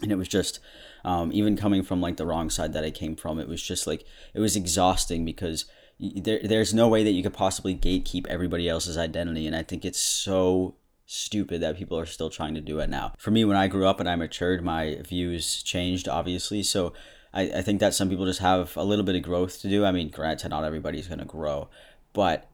And 0.00 0.12
it 0.12 0.16
was 0.16 0.28
just 0.28 0.60
um, 1.04 1.32
even 1.32 1.56
coming 1.56 1.82
from 1.82 2.00
like 2.00 2.16
the 2.16 2.26
wrong 2.26 2.50
side 2.50 2.72
that 2.72 2.84
i 2.84 2.90
came 2.90 3.16
from 3.16 3.38
it 3.38 3.48
was 3.48 3.62
just 3.62 3.86
like 3.86 4.04
it 4.34 4.40
was 4.40 4.56
exhausting 4.56 5.24
because 5.24 5.64
there, 5.98 6.40
there's 6.42 6.74
no 6.74 6.88
way 6.88 7.02
that 7.02 7.12
you 7.12 7.22
could 7.22 7.32
possibly 7.32 7.74
gatekeep 7.74 8.26
everybody 8.26 8.68
else's 8.68 8.98
identity 8.98 9.46
and 9.46 9.56
i 9.56 9.62
think 9.62 9.84
it's 9.84 10.00
so 10.00 10.74
stupid 11.10 11.62
that 11.62 11.78
people 11.78 11.98
are 11.98 12.06
still 12.06 12.28
trying 12.28 12.54
to 12.54 12.60
do 12.60 12.78
it 12.80 12.90
now. 12.90 13.14
For 13.16 13.30
me, 13.30 13.44
when 13.44 13.56
I 13.56 13.66
grew 13.66 13.86
up 13.86 13.98
and 13.98 14.08
I 14.08 14.14
matured, 14.14 14.62
my 14.62 15.00
views 15.02 15.62
changed, 15.62 16.06
obviously. 16.06 16.62
So 16.62 16.92
I, 17.32 17.42
I 17.44 17.62
think 17.62 17.80
that 17.80 17.94
some 17.94 18.10
people 18.10 18.26
just 18.26 18.40
have 18.40 18.76
a 18.76 18.84
little 18.84 19.04
bit 19.04 19.16
of 19.16 19.22
growth 19.22 19.60
to 19.62 19.70
do. 19.70 19.86
I 19.86 19.90
mean, 19.90 20.10
granted, 20.10 20.50
not 20.50 20.64
everybody's 20.64 21.08
going 21.08 21.18
to 21.18 21.24
grow, 21.24 21.68
but 22.12 22.46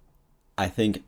I 0.56 0.68
think 0.68 1.02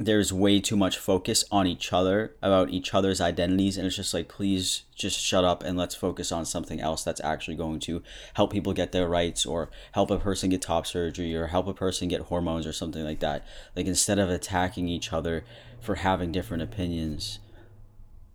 there's 0.00 0.32
way 0.32 0.58
too 0.58 0.76
much 0.76 0.96
focus 0.96 1.44
on 1.50 1.66
each 1.66 1.92
other 1.92 2.34
about 2.40 2.70
each 2.70 2.94
other's 2.94 3.20
identities 3.20 3.76
and 3.76 3.86
it's 3.86 3.96
just 3.96 4.14
like 4.14 4.28
please 4.28 4.84
just 4.94 5.20
shut 5.20 5.44
up 5.44 5.62
and 5.62 5.76
let's 5.76 5.94
focus 5.94 6.32
on 6.32 6.46
something 6.46 6.80
else 6.80 7.04
that's 7.04 7.20
actually 7.20 7.54
going 7.54 7.78
to 7.78 8.02
help 8.32 8.50
people 8.50 8.72
get 8.72 8.92
their 8.92 9.06
rights 9.06 9.44
or 9.44 9.68
help 9.92 10.10
a 10.10 10.16
person 10.16 10.48
get 10.48 10.62
top 10.62 10.86
surgery 10.86 11.36
or 11.36 11.48
help 11.48 11.66
a 11.66 11.74
person 11.74 12.08
get 12.08 12.22
hormones 12.22 12.66
or 12.66 12.72
something 12.72 13.04
like 13.04 13.20
that 13.20 13.44
like 13.76 13.84
instead 13.84 14.18
of 14.18 14.30
attacking 14.30 14.88
each 14.88 15.12
other 15.12 15.44
for 15.80 15.96
having 15.96 16.32
different 16.32 16.62
opinions 16.62 17.38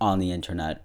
on 0.02 0.20
the 0.20 0.32
internet 0.32 0.84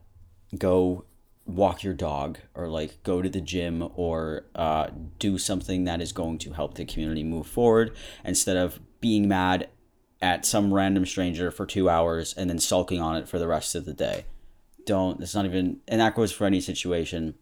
go 0.58 1.04
walk 1.46 1.82
your 1.82 1.94
dog 1.94 2.38
or 2.54 2.68
like 2.68 3.02
go 3.02 3.22
to 3.22 3.28
the 3.28 3.40
gym 3.40 3.88
or 3.94 4.44
uh, 4.54 4.88
do 5.18 5.38
something 5.38 5.84
that 5.84 6.00
is 6.00 6.12
going 6.12 6.38
to 6.38 6.52
help 6.52 6.74
the 6.74 6.84
community 6.84 7.24
move 7.24 7.46
forward 7.46 7.94
instead 8.24 8.56
of 8.56 8.80
being 9.00 9.26
mad 9.26 9.68
at 10.22 10.44
some 10.44 10.72
random 10.72 11.06
stranger 11.06 11.50
for 11.50 11.66
two 11.66 11.88
hours 11.88 12.34
and 12.34 12.50
then 12.50 12.58
sulking 12.58 13.00
on 13.00 13.16
it 13.16 13.28
for 13.28 13.38
the 13.38 13.48
rest 13.48 13.74
of 13.74 13.84
the 13.84 13.94
day. 13.94 14.24
Don't. 14.86 15.20
It's 15.20 15.34
not 15.34 15.44
even. 15.44 15.80
And 15.88 16.00
that 16.00 16.14
goes 16.14 16.32
for 16.32 16.46
any 16.46 16.60
situation 16.60 17.34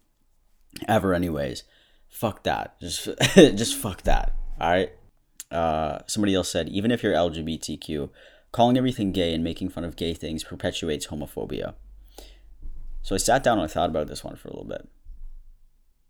ever, 0.87 1.13
anyways. 1.13 1.63
Fuck 2.09 2.43
that. 2.43 2.79
Just, 2.79 3.09
just 3.35 3.75
fuck 3.75 4.03
that. 4.03 4.33
All 4.59 4.69
right. 4.69 4.91
Uh, 5.51 5.99
somebody 6.05 6.35
else 6.35 6.51
said, 6.51 6.69
even 6.69 6.91
if 6.91 7.01
you're 7.01 7.13
LGBTQ, 7.13 8.09
calling 8.51 8.77
everything 8.77 9.11
gay 9.11 9.33
and 9.33 9.43
making 9.43 9.69
fun 9.69 9.83
of 9.83 9.95
gay 9.95 10.13
things 10.13 10.43
perpetuates 10.43 11.07
homophobia. 11.07 11.75
So 13.01 13.15
I 13.15 13.17
sat 13.17 13.43
down 13.43 13.59
and 13.59 13.65
I 13.65 13.71
thought 13.71 13.89
about 13.89 14.07
this 14.07 14.23
one 14.23 14.35
for 14.35 14.47
a 14.47 14.51
little 14.51 14.67
bit. 14.67 14.87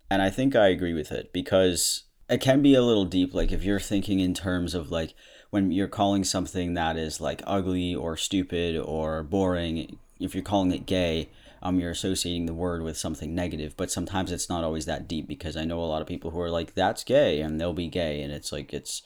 And 0.10 0.22
I 0.22 0.30
think 0.30 0.56
I 0.56 0.68
agree 0.68 0.94
with 0.94 1.12
it 1.12 1.32
because 1.32 2.04
it 2.30 2.42
can 2.42 2.62
be 2.62 2.74
a 2.76 2.82
little 2.82 3.06
deep. 3.06 3.34
Like 3.34 3.52
if 3.52 3.64
you're 3.64 3.80
thinking 3.80 4.20
in 4.20 4.34
terms 4.34 4.74
of 4.74 4.92
like 4.92 5.14
when 5.50 5.72
you're 5.72 5.88
calling 5.88 6.24
something 6.24 6.74
that 6.74 6.98
is 6.98 7.22
like 7.22 7.42
ugly 7.46 7.94
or 7.94 8.18
stupid 8.18 8.78
or 8.78 9.24
boring, 9.24 9.98
if 10.20 10.34
you're 10.34 10.44
calling 10.44 10.72
it 10.72 10.86
gay, 10.86 11.30
um, 11.62 11.80
you're 11.80 11.92
associating 11.92 12.46
the 12.46 12.54
word 12.54 12.82
with 12.82 12.98
something 12.98 13.36
negative. 13.36 13.76
But 13.76 13.92
sometimes 13.92 14.32
it's 14.32 14.50
not 14.50 14.64
always 14.64 14.86
that 14.86 15.08
deep 15.08 15.28
because 15.28 15.58
I 15.58 15.66
know 15.66 15.80
a 15.80 15.86
lot 15.86 16.02
of 16.02 16.08
people 16.08 16.32
who 16.32 16.40
are 16.40 16.50
like, 16.50 16.74
that's 16.74 17.04
gay 17.04 17.42
and 17.42 17.60
they'll 17.60 17.74
be 17.74 17.88
gay. 17.88 18.22
And 18.22 18.32
it's 18.32 18.52
like, 18.52 18.74
it's, 18.74 19.04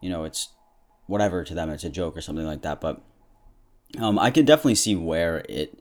you 0.00 0.10
know, 0.10 0.24
it's 0.24 0.48
whatever 1.06 1.44
to 1.44 1.54
them. 1.54 1.70
It's 1.70 1.84
a 1.84 1.90
joke 1.90 2.16
or 2.16 2.20
something 2.20 2.46
like 2.46 2.62
that. 2.62 2.80
But 2.80 3.02
um, 3.98 4.18
I 4.18 4.30
can 4.30 4.44
definitely 4.44 4.74
see 4.74 4.94
where 4.94 5.44
it 5.48 5.78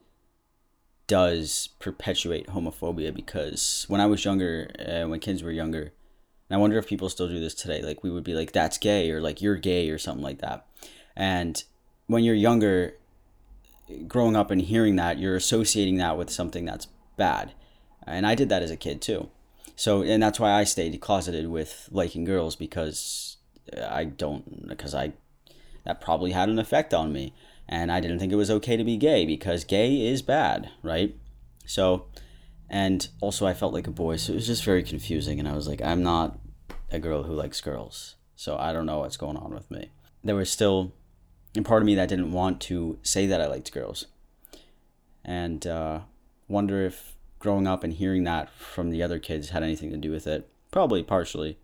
does 1.07 1.69
perpetuate 1.79 2.47
homophobia 2.47 3.13
because 3.13 3.85
when 3.87 4.01
I 4.01 4.05
was 4.05 4.25
younger, 4.25 4.69
uh, 4.79 5.07
when 5.07 5.19
kids 5.19 5.43
were 5.43 5.51
younger, 5.51 5.93
and 6.49 6.57
I 6.57 6.57
wonder 6.57 6.77
if 6.77 6.87
people 6.87 7.09
still 7.09 7.27
do 7.27 7.39
this 7.39 7.55
today. 7.55 7.81
Like 7.81 8.03
we 8.03 8.11
would 8.11 8.23
be 8.23 8.33
like, 8.33 8.51
"That's 8.51 8.77
gay," 8.77 9.11
or 9.11 9.21
like 9.21 9.41
"You're 9.41 9.55
gay," 9.55 9.89
or 9.89 9.97
something 9.97 10.23
like 10.23 10.39
that. 10.39 10.65
And 11.15 11.63
when 12.07 12.23
you're 12.23 12.35
younger, 12.35 12.97
growing 14.07 14.35
up 14.35 14.51
and 14.51 14.61
hearing 14.61 14.95
that, 14.97 15.19
you're 15.19 15.35
associating 15.35 15.97
that 15.97 16.17
with 16.17 16.29
something 16.29 16.65
that's 16.65 16.87
bad. 17.17 17.53
And 18.05 18.27
I 18.27 18.35
did 18.35 18.49
that 18.49 18.63
as 18.63 18.71
a 18.71 18.77
kid 18.77 19.01
too. 19.01 19.29
So, 19.75 20.03
and 20.03 20.21
that's 20.21 20.39
why 20.39 20.51
I 20.51 20.63
stayed 20.63 20.99
closeted 21.01 21.49
with 21.49 21.89
liking 21.91 22.23
girls 22.23 22.55
because 22.55 23.34
I 23.73 24.05
don't, 24.05 24.67
because 24.67 24.93
I, 24.93 25.13
that 25.85 26.01
probably 26.01 26.31
had 26.31 26.49
an 26.49 26.59
effect 26.59 26.93
on 26.93 27.11
me. 27.11 27.33
And 27.67 27.91
I 27.91 27.99
didn't 27.99 28.19
think 28.19 28.31
it 28.31 28.35
was 28.35 28.51
okay 28.51 28.77
to 28.77 28.83
be 28.83 28.97
gay 28.97 29.25
because 29.25 29.63
gay 29.63 30.05
is 30.05 30.21
bad, 30.21 30.69
right? 30.83 31.15
So, 31.65 32.05
and 32.69 33.07
also 33.21 33.47
I 33.47 33.53
felt 33.53 33.73
like 33.73 33.87
a 33.87 33.91
boy, 33.91 34.17
so 34.17 34.33
it 34.33 34.35
was 34.35 34.47
just 34.47 34.63
very 34.63 34.83
confusing. 34.83 35.39
And 35.39 35.47
I 35.47 35.55
was 35.55 35.67
like, 35.67 35.81
I'm 35.81 36.03
not 36.03 36.37
a 36.91 36.99
girl 36.99 37.23
who 37.23 37.33
likes 37.33 37.61
girls, 37.61 38.15
so 38.35 38.57
I 38.57 38.71
don't 38.71 38.85
know 38.85 38.99
what's 38.99 39.17
going 39.17 39.37
on 39.37 39.53
with 39.53 39.71
me. 39.71 39.89
There 40.23 40.35
was 40.35 40.51
still 40.51 40.93
a 41.57 41.61
part 41.61 41.81
of 41.81 41.85
me 41.87 41.95
that 41.95 42.09
didn't 42.09 42.31
want 42.31 42.61
to 42.61 42.99
say 43.01 43.25
that 43.25 43.41
I 43.41 43.47
liked 43.47 43.71
girls, 43.71 44.05
and 45.23 45.65
uh, 45.65 46.01
wonder 46.47 46.85
if 46.85 47.15
growing 47.39 47.67
up 47.67 47.83
and 47.83 47.93
hearing 47.93 48.23
that 48.25 48.49
from 48.49 48.91
the 48.91 49.01
other 49.01 49.19
kids 49.19 49.49
had 49.49 49.63
anything 49.63 49.89
to 49.91 49.97
do 49.97 50.11
with 50.11 50.27
it. 50.27 50.49
Probably 50.71 51.01
partially. 51.03 51.57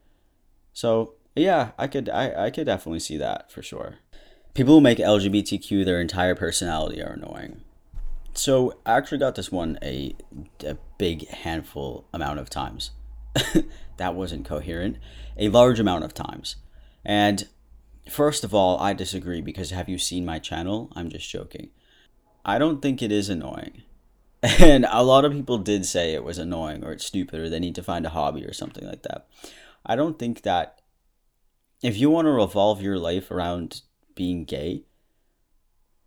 So 0.74 1.13
yeah, 1.36 1.72
I 1.78 1.88
could 1.88 2.10
I, 2.10 2.46
I 2.46 2.50
could 2.50 2.66
definitely 2.66 3.00
see 3.00 3.18
that 3.18 3.52
for 3.52 3.62
sure. 3.62 3.96
People 4.54 4.76
who 4.76 4.82
make 4.82 4.98
LGBTQ 4.98 5.86
their 5.86 6.02
entire 6.02 6.36
personality 6.36 7.02
are 7.02 7.14
annoying. 7.14 7.62
So 8.34 8.74
I 8.86 8.98
actually 8.98 9.18
got 9.18 9.36
this 9.36 9.52
one 9.52 9.78
a, 9.82 10.16
a 10.66 10.78
big 10.98 11.28
handful 11.30 12.06
amount 12.14 12.40
of 12.40 12.50
times. 12.50 12.92
that 13.98 14.16
wasn't 14.16 14.46
coherent. 14.46 14.98
A 15.38 15.50
large 15.50 15.80
amount 15.80 16.04
of 16.04 16.14
times. 16.14 16.58
And 17.06 17.48
first 18.10 18.44
of 18.44 18.54
all, 18.54 18.80
I 18.80 18.94
disagree 18.94 19.42
because 19.42 19.72
have 19.72 19.90
you 19.90 19.98
seen 19.98 20.26
my 20.26 20.40
channel? 20.40 20.92
I'm 20.96 21.10
just 21.10 21.30
joking. 21.30 21.70
I 22.44 22.58
don't 22.58 22.82
think 22.82 23.02
it 23.02 23.12
is 23.12 23.30
annoying. 23.30 23.84
And 24.60 24.88
a 24.90 25.04
lot 25.04 25.24
of 25.24 25.34
people 25.34 25.60
did 25.60 25.86
say 25.86 26.16
it 26.16 26.24
was 26.24 26.40
annoying 26.40 26.84
or 26.84 26.92
it's 26.94 27.06
stupid 27.06 27.40
or 27.40 27.48
they 27.48 27.60
need 27.60 27.76
to 27.76 27.84
find 27.84 28.08
a 28.08 28.10
hobby 28.10 28.44
or 28.44 28.54
something 28.54 28.88
like 28.88 29.04
that. 29.04 29.28
I 29.86 29.96
don't 29.96 30.18
think 30.18 30.42
that 30.42 30.81
if 31.82 31.98
you 31.98 32.10
want 32.10 32.26
to 32.26 32.32
revolve 32.32 32.82
your 32.82 32.98
life 32.98 33.32
around 33.32 33.82
being 34.16 34.46
gay, 34.46 34.84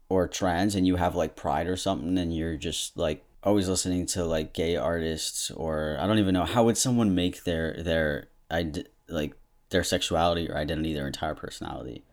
or 0.09 0.28
trans 0.28 0.75
and 0.75 0.87
you 0.87 0.97
have 0.97 1.14
like 1.14 1.37
pride 1.37 1.66
or 1.66 1.76
something 1.76 2.19
and 2.19 2.35
you're 2.35 2.57
just 2.57 2.97
like 2.97 3.25
always 3.43 3.69
listening 3.69 4.07
to 4.07 4.25
like 4.25 4.52
gay 4.52 4.76
artists 4.76 5.50
or 5.50 5.97
I 5.99 6.07
don't 6.07 6.19
even 6.19 6.35
know 6.35 6.45
how 6.45 6.64
would 6.64 6.78
someone 6.78 7.14
make 7.14 7.45
their 7.45 7.83
their 7.83 8.28
id- 8.50 8.88
like 9.09 9.35
their 9.71 9.83
sexuality 9.83 10.49
or 10.49 10.57
identity 10.57 10.95
their 10.95 11.07
entire 11.07 11.35
personality 11.35 12.04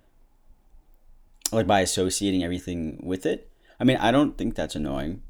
like 1.52 1.68
by 1.68 1.82
associating 1.82 2.44
everything 2.44 3.02
with 3.04 3.26
it. 3.26 3.52
I 3.80 3.84
mean, 3.84 3.98
I 3.98 4.12
don't 4.12 4.38
think 4.38 4.56
that's 4.56 4.76
annoying. 4.76 5.22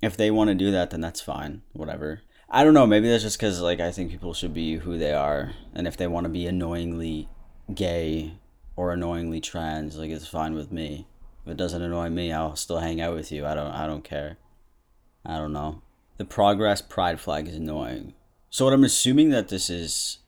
If 0.00 0.16
they 0.16 0.30
want 0.30 0.48
to 0.48 0.54
do 0.54 0.70
that, 0.70 0.90
then 0.90 1.02
that's 1.02 1.20
fine. 1.20 1.62
Whatever. 1.72 2.22
I 2.48 2.64
don't 2.64 2.72
know. 2.72 2.86
Maybe 2.86 3.08
that's 3.08 3.22
just 3.22 3.38
because 3.38 3.60
like 3.60 3.78
I 3.78 3.92
think 3.92 4.10
people 4.10 4.32
should 4.32 4.54
be 4.54 4.76
who 4.76 4.96
they 4.96 5.12
are, 5.12 5.52
and 5.74 5.86
if 5.86 5.96
they 5.96 6.06
want 6.06 6.24
to 6.24 6.30
be 6.30 6.46
annoyingly 6.46 7.28
gay 7.74 8.34
or 8.76 8.92
annoyingly 8.92 9.40
trans, 9.40 9.96
like 9.96 10.10
it's 10.10 10.26
fine 10.26 10.54
with 10.54 10.72
me. 10.72 11.06
If 11.44 11.52
it 11.52 11.56
doesn't 11.56 11.82
annoy 11.82 12.10
me, 12.10 12.32
I'll 12.32 12.56
still 12.56 12.78
hang 12.78 13.00
out 13.00 13.14
with 13.14 13.32
you. 13.32 13.46
I 13.46 13.54
don't 13.54 13.72
I 13.72 13.86
don't 13.86 14.04
care. 14.04 14.36
I 15.24 15.36
don't 15.36 15.52
know. 15.52 15.82
The 16.16 16.24
progress 16.24 16.82
pride 16.82 17.20
flag 17.20 17.48
is 17.48 17.56
annoying. 17.56 18.14
So 18.50 18.64
what 18.64 18.74
I'm 18.74 18.84
assuming 18.84 19.30
that 19.30 19.48
this 19.48 19.70
is 19.70 20.18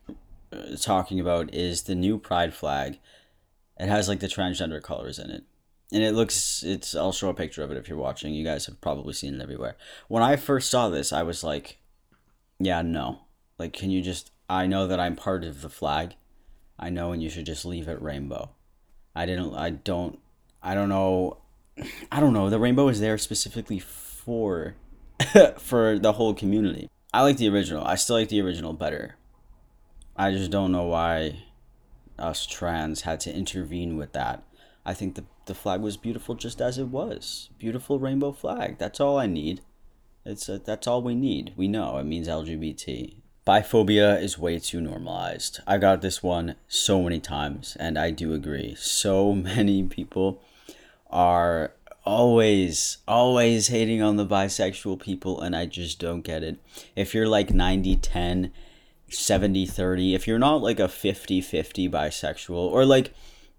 uh, 0.52 0.76
talking 0.80 1.18
about 1.20 1.52
is 1.52 1.82
the 1.82 1.94
new 1.94 2.18
pride 2.18 2.54
flag. 2.54 2.98
It 3.78 3.88
has 3.88 4.08
like 4.08 4.20
the 4.20 4.28
transgender 4.28 4.82
colors 4.82 5.18
in 5.18 5.30
it. 5.30 5.44
And 5.92 6.02
it 6.02 6.14
looks 6.14 6.62
it's 6.62 6.94
I'll 6.94 7.12
show 7.12 7.28
a 7.28 7.34
picture 7.34 7.62
of 7.62 7.70
it 7.70 7.76
if 7.76 7.88
you're 7.88 7.98
watching. 7.98 8.32
You 8.32 8.44
guys 8.44 8.66
have 8.66 8.80
probably 8.80 9.12
seen 9.12 9.34
it 9.34 9.42
everywhere. 9.42 9.76
When 10.08 10.22
I 10.22 10.36
first 10.36 10.70
saw 10.70 10.88
this, 10.88 11.12
I 11.12 11.22
was 11.22 11.44
like, 11.44 11.78
yeah, 12.58 12.82
no. 12.82 13.20
Like 13.58 13.72
can 13.72 13.90
you 13.90 14.00
just 14.00 14.30
I 14.48 14.66
know 14.66 14.86
that 14.86 15.00
I'm 15.00 15.16
part 15.16 15.44
of 15.44 15.62
the 15.62 15.70
flag. 15.70 16.14
I 16.82 16.90
know 16.90 17.12
and 17.12 17.22
you 17.22 17.30
should 17.30 17.46
just 17.46 17.64
leave 17.64 17.86
it 17.86 18.02
rainbow. 18.02 18.50
I 19.14 19.24
didn't 19.24 19.54
I 19.54 19.70
don't 19.70 20.18
I 20.60 20.74
don't 20.74 20.88
know. 20.88 21.38
I 22.12 22.18
don't 22.18 22.32
know. 22.32 22.50
The 22.50 22.58
rainbow 22.58 22.88
is 22.88 22.98
there 22.98 23.16
specifically 23.18 23.78
for 23.78 24.74
for 25.58 26.00
the 26.00 26.14
whole 26.14 26.34
community. 26.34 26.90
I 27.14 27.22
like 27.22 27.36
the 27.36 27.48
original. 27.48 27.84
I 27.84 27.94
still 27.94 28.16
like 28.16 28.30
the 28.30 28.40
original 28.40 28.72
better. 28.72 29.14
I 30.16 30.32
just 30.32 30.50
don't 30.50 30.72
know 30.72 30.86
why 30.86 31.44
us 32.18 32.46
trans 32.46 33.02
had 33.02 33.20
to 33.20 33.32
intervene 33.32 33.96
with 33.96 34.12
that. 34.14 34.42
I 34.84 34.92
think 34.92 35.14
the 35.14 35.24
the 35.46 35.54
flag 35.54 35.80
was 35.80 35.96
beautiful 35.96 36.34
just 36.34 36.60
as 36.60 36.78
it 36.78 36.88
was. 36.88 37.48
Beautiful 37.58 38.00
rainbow 38.00 38.32
flag. 38.32 38.78
That's 38.78 38.98
all 38.98 39.18
I 39.18 39.26
need. 39.26 39.60
It's 40.24 40.48
a, 40.48 40.58
that's 40.58 40.88
all 40.88 41.00
we 41.00 41.14
need. 41.14 41.52
We 41.56 41.68
know 41.68 41.98
it 41.98 42.04
means 42.04 42.26
LGBT. 42.26 43.21
Biphobia 43.44 44.22
is 44.22 44.38
way 44.38 44.60
too 44.60 44.80
normalized. 44.80 45.60
I 45.66 45.78
got 45.78 46.00
this 46.00 46.22
one 46.22 46.54
so 46.68 47.02
many 47.02 47.18
times, 47.18 47.76
and 47.80 47.98
I 47.98 48.12
do 48.12 48.32
agree. 48.32 48.76
So 48.76 49.32
many 49.34 49.82
people 49.82 50.40
are 51.10 51.72
always 52.04 52.98
always 53.06 53.68
hating 53.68 54.02
on 54.02 54.16
the 54.16 54.26
bisexual 54.26 55.00
people 55.00 55.40
and 55.40 55.54
I 55.54 55.66
just 55.66 56.00
don't 56.00 56.22
get 56.22 56.42
it. 56.42 56.58
If 56.96 57.14
you're 57.14 57.28
like 57.28 57.54
90 57.54 57.96
10 57.96 58.52
70 59.08 59.66
30, 59.66 60.14
if 60.14 60.26
you're 60.26 60.38
not 60.38 60.62
like 60.62 60.80
a 60.80 60.88
50 60.88 61.40
50 61.40 61.88
bisexual 61.88 62.56
or 62.56 62.84
like 62.84 63.12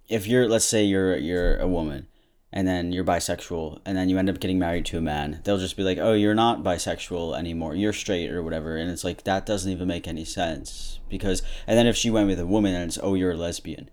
if 0.10 0.28
you're 0.28 0.48
let's 0.48 0.66
say 0.66 0.84
you're 0.84 1.16
you're 1.16 1.56
a 1.58 1.68
woman 1.68 2.08
and 2.56 2.68
then 2.68 2.92
you're 2.92 3.04
bisexual 3.04 3.82
and 3.84 3.98
then 3.98 4.10
you 4.10 4.20
end 4.20 4.30
up 4.30 4.40
getting 4.40 4.60
married 4.60 4.86
to 4.86 4.98
a 5.00 5.02
man, 5.02 5.42
they'll 5.44 5.58
just 5.58 5.76
be 5.76 5.84
like, 5.84 5.98
"Oh, 5.98 6.14
you're 6.14 6.36
not 6.36 6.64
bisexual 6.64 7.38
anymore. 7.38 7.76
You're 7.76 7.94
straight 7.94 8.32
or 8.32 8.44
whatever." 8.44 8.78
And 8.78 8.92
it's 8.92 9.04
like 9.04 9.24
that 9.24 9.46
doesn't 9.48 9.72
even 9.72 9.88
make 9.88 10.08
any 10.08 10.24
sense 10.24 11.00
because 11.10 11.42
and 11.66 11.78
then 11.78 11.88
if 11.88 11.98
she 11.98 12.12
went 12.12 12.28
with 12.28 12.40
a 12.40 12.46
woman 12.46 12.76
and 12.76 12.86
it's, 12.86 13.00
"Oh, 13.02 13.16
you're 13.16 13.32
a 13.32 13.36
lesbian." 13.38 13.90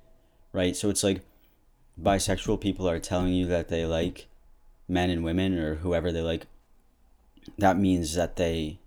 Right? 0.52 0.76
So 0.76 0.90
it's 0.90 1.02
like 1.02 1.22
bisexual 2.00 2.60
people 2.60 2.88
are 2.88 2.98
telling 2.98 3.32
you 3.32 3.46
that 3.46 3.68
they 3.68 3.86
like 3.86 4.28
men 4.88 5.10
and 5.10 5.24
women 5.24 5.58
or 5.58 5.76
whoever 5.76 6.12
they 6.12 6.20
like, 6.20 6.46
that 7.58 7.78
means 7.78 8.14
that 8.14 8.36
they 8.36 8.78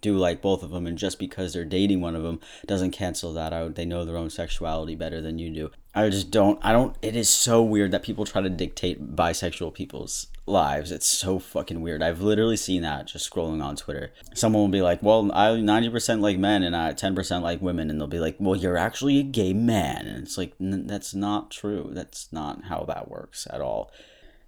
do 0.00 0.16
like 0.16 0.40
both 0.40 0.62
of 0.62 0.70
them. 0.70 0.86
And 0.86 0.98
just 0.98 1.18
because 1.18 1.52
they're 1.52 1.64
dating 1.64 2.00
one 2.00 2.16
of 2.16 2.22
them 2.22 2.40
doesn't 2.66 2.92
cancel 2.92 3.32
that 3.34 3.52
out. 3.52 3.74
They 3.74 3.84
know 3.84 4.04
their 4.04 4.16
own 4.16 4.30
sexuality 4.30 4.94
better 4.94 5.20
than 5.20 5.38
you 5.38 5.50
do. 5.50 5.70
I 5.94 6.08
just 6.08 6.30
don't, 6.30 6.58
I 6.62 6.72
don't, 6.72 6.96
it 7.02 7.16
is 7.16 7.28
so 7.28 7.62
weird 7.62 7.90
that 7.90 8.04
people 8.04 8.24
try 8.24 8.42
to 8.42 8.48
dictate 8.48 9.16
bisexual 9.16 9.74
people's 9.74 10.28
lives. 10.46 10.92
It's 10.92 11.06
so 11.06 11.38
fucking 11.38 11.80
weird. 11.80 12.02
I've 12.02 12.20
literally 12.20 12.56
seen 12.56 12.82
that 12.82 13.06
just 13.06 13.28
scrolling 13.28 13.62
on 13.62 13.74
Twitter. 13.76 14.12
Someone 14.34 14.62
will 14.62 14.68
be 14.68 14.82
like, 14.82 15.02
well, 15.02 15.30
I 15.32 15.48
90% 15.48 16.20
like 16.20 16.38
men 16.38 16.62
and 16.62 16.76
I 16.76 16.92
10% 16.92 17.42
like 17.42 17.60
women. 17.60 17.90
And 17.90 18.00
they'll 18.00 18.06
be 18.06 18.20
like, 18.20 18.36
well, 18.38 18.56
you're 18.56 18.76
actually 18.76 19.18
a 19.18 19.24
gay 19.24 19.52
man. 19.52 20.06
And 20.06 20.22
it's 20.22 20.38
like, 20.38 20.52
that's 20.60 21.14
not 21.14 21.50
true. 21.50 21.90
That's 21.92 22.32
not 22.32 22.64
how 22.64 22.84
that 22.84 23.10
works 23.10 23.48
at 23.50 23.60
all. 23.60 23.90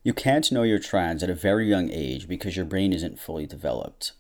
You 0.05 0.13
can't 0.13 0.51
know 0.51 0.65
you're 0.65 0.81
trans 0.81 1.23
at 1.23 1.31
a 1.31 1.35
very 1.35 1.69
young 1.69 1.91
age 1.91 2.27
because 2.27 2.57
your 2.57 2.65
brain 2.65 2.93
isn't 2.93 3.21
fully 3.21 3.47
developed. 3.47 4.13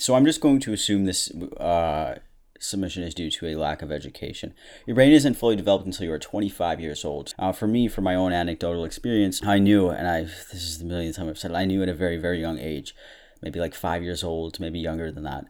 So 0.00 0.14
I'm 0.14 0.24
just 0.24 0.40
going 0.40 0.60
to 0.60 0.72
assume 0.72 1.04
this 1.04 1.30
uh, 1.58 2.20
submission 2.58 3.02
is 3.02 3.12
due 3.12 3.30
to 3.32 3.48
a 3.48 3.54
lack 3.54 3.82
of 3.82 3.92
education. 3.92 4.54
Your 4.86 4.94
brain 4.94 5.12
isn't 5.12 5.34
fully 5.34 5.56
developed 5.56 5.84
until 5.84 6.06
you 6.06 6.12
are 6.14 6.18
25 6.18 6.80
years 6.80 7.04
old. 7.04 7.34
Uh, 7.38 7.52
for 7.52 7.66
me, 7.66 7.86
from 7.86 8.04
my 8.04 8.14
own 8.14 8.32
anecdotal 8.32 8.86
experience, 8.86 9.44
I 9.44 9.58
knew, 9.58 9.90
and 9.90 10.08
I 10.08 10.22
this 10.22 10.54
is 10.54 10.78
the 10.78 10.86
millionth 10.86 11.16
time 11.16 11.28
I've 11.28 11.38
said 11.38 11.50
it, 11.50 11.54
I 11.54 11.66
knew 11.66 11.82
at 11.82 11.90
a 11.90 11.94
very 11.94 12.16
very 12.16 12.40
young 12.40 12.58
age, 12.58 12.94
maybe 13.42 13.60
like 13.60 13.74
five 13.74 14.02
years 14.02 14.24
old, 14.24 14.58
maybe 14.58 14.78
younger 14.78 15.12
than 15.12 15.24
that. 15.24 15.44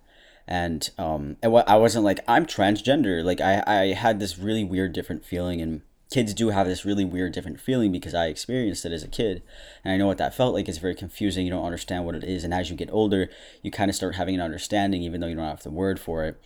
And 0.49 0.91
um, 0.99 1.37
I 1.45 1.77
wasn't 1.77 2.05
like 2.05 2.19
I'm 2.27 2.45
transgender. 2.45 3.23
Like 3.23 3.41
I, 3.41 3.63
I 3.65 3.93
had 3.93 4.19
this 4.19 4.37
really 4.37 4.65
weird 4.65 4.93
different 4.93 5.25
feeling 5.25 5.61
and 5.61 5.83
kids 6.11 6.35
do 6.35 6.51
have 6.51 6.67
this 6.67 6.85
really 6.85 7.05
weird 7.05 7.33
different 7.33 7.61
feeling 7.61 7.93
because 7.93 8.15
I 8.15 8.27
experienced 8.27 8.85
it 8.85 8.93
as 8.93 9.05
a 9.05 9.09
kid 9.09 9.43
and 9.85 9.93
I 9.93 9.97
know 9.97 10.09
what 10.09 10.19
that 10.19 10.35
felt 10.35 10.55
like. 10.55 10.69
It's 10.69 10.79
very 10.79 10.95
confusing. 10.95 11.47
You 11.47 11.53
don't 11.53 11.65
understand 11.65 12.05
what 12.05 12.17
it 12.17 12.25
is. 12.25 12.43
And 12.43 12.53
as 12.53 12.69
you 12.69 12.77
get 12.77 12.91
older, 12.93 13.31
you 13.63 13.71
kind 13.71 13.89
of 13.89 13.95
start 13.95 14.17
having 14.17 14.35
an 14.35 14.41
understanding, 14.41 15.03
even 15.03 15.21
though 15.21 15.29
you 15.29 15.37
don't 15.37 15.45
have 15.45 15.63
the 15.63 15.71
word 15.71 16.01
for 16.01 16.25
it. 16.25 16.41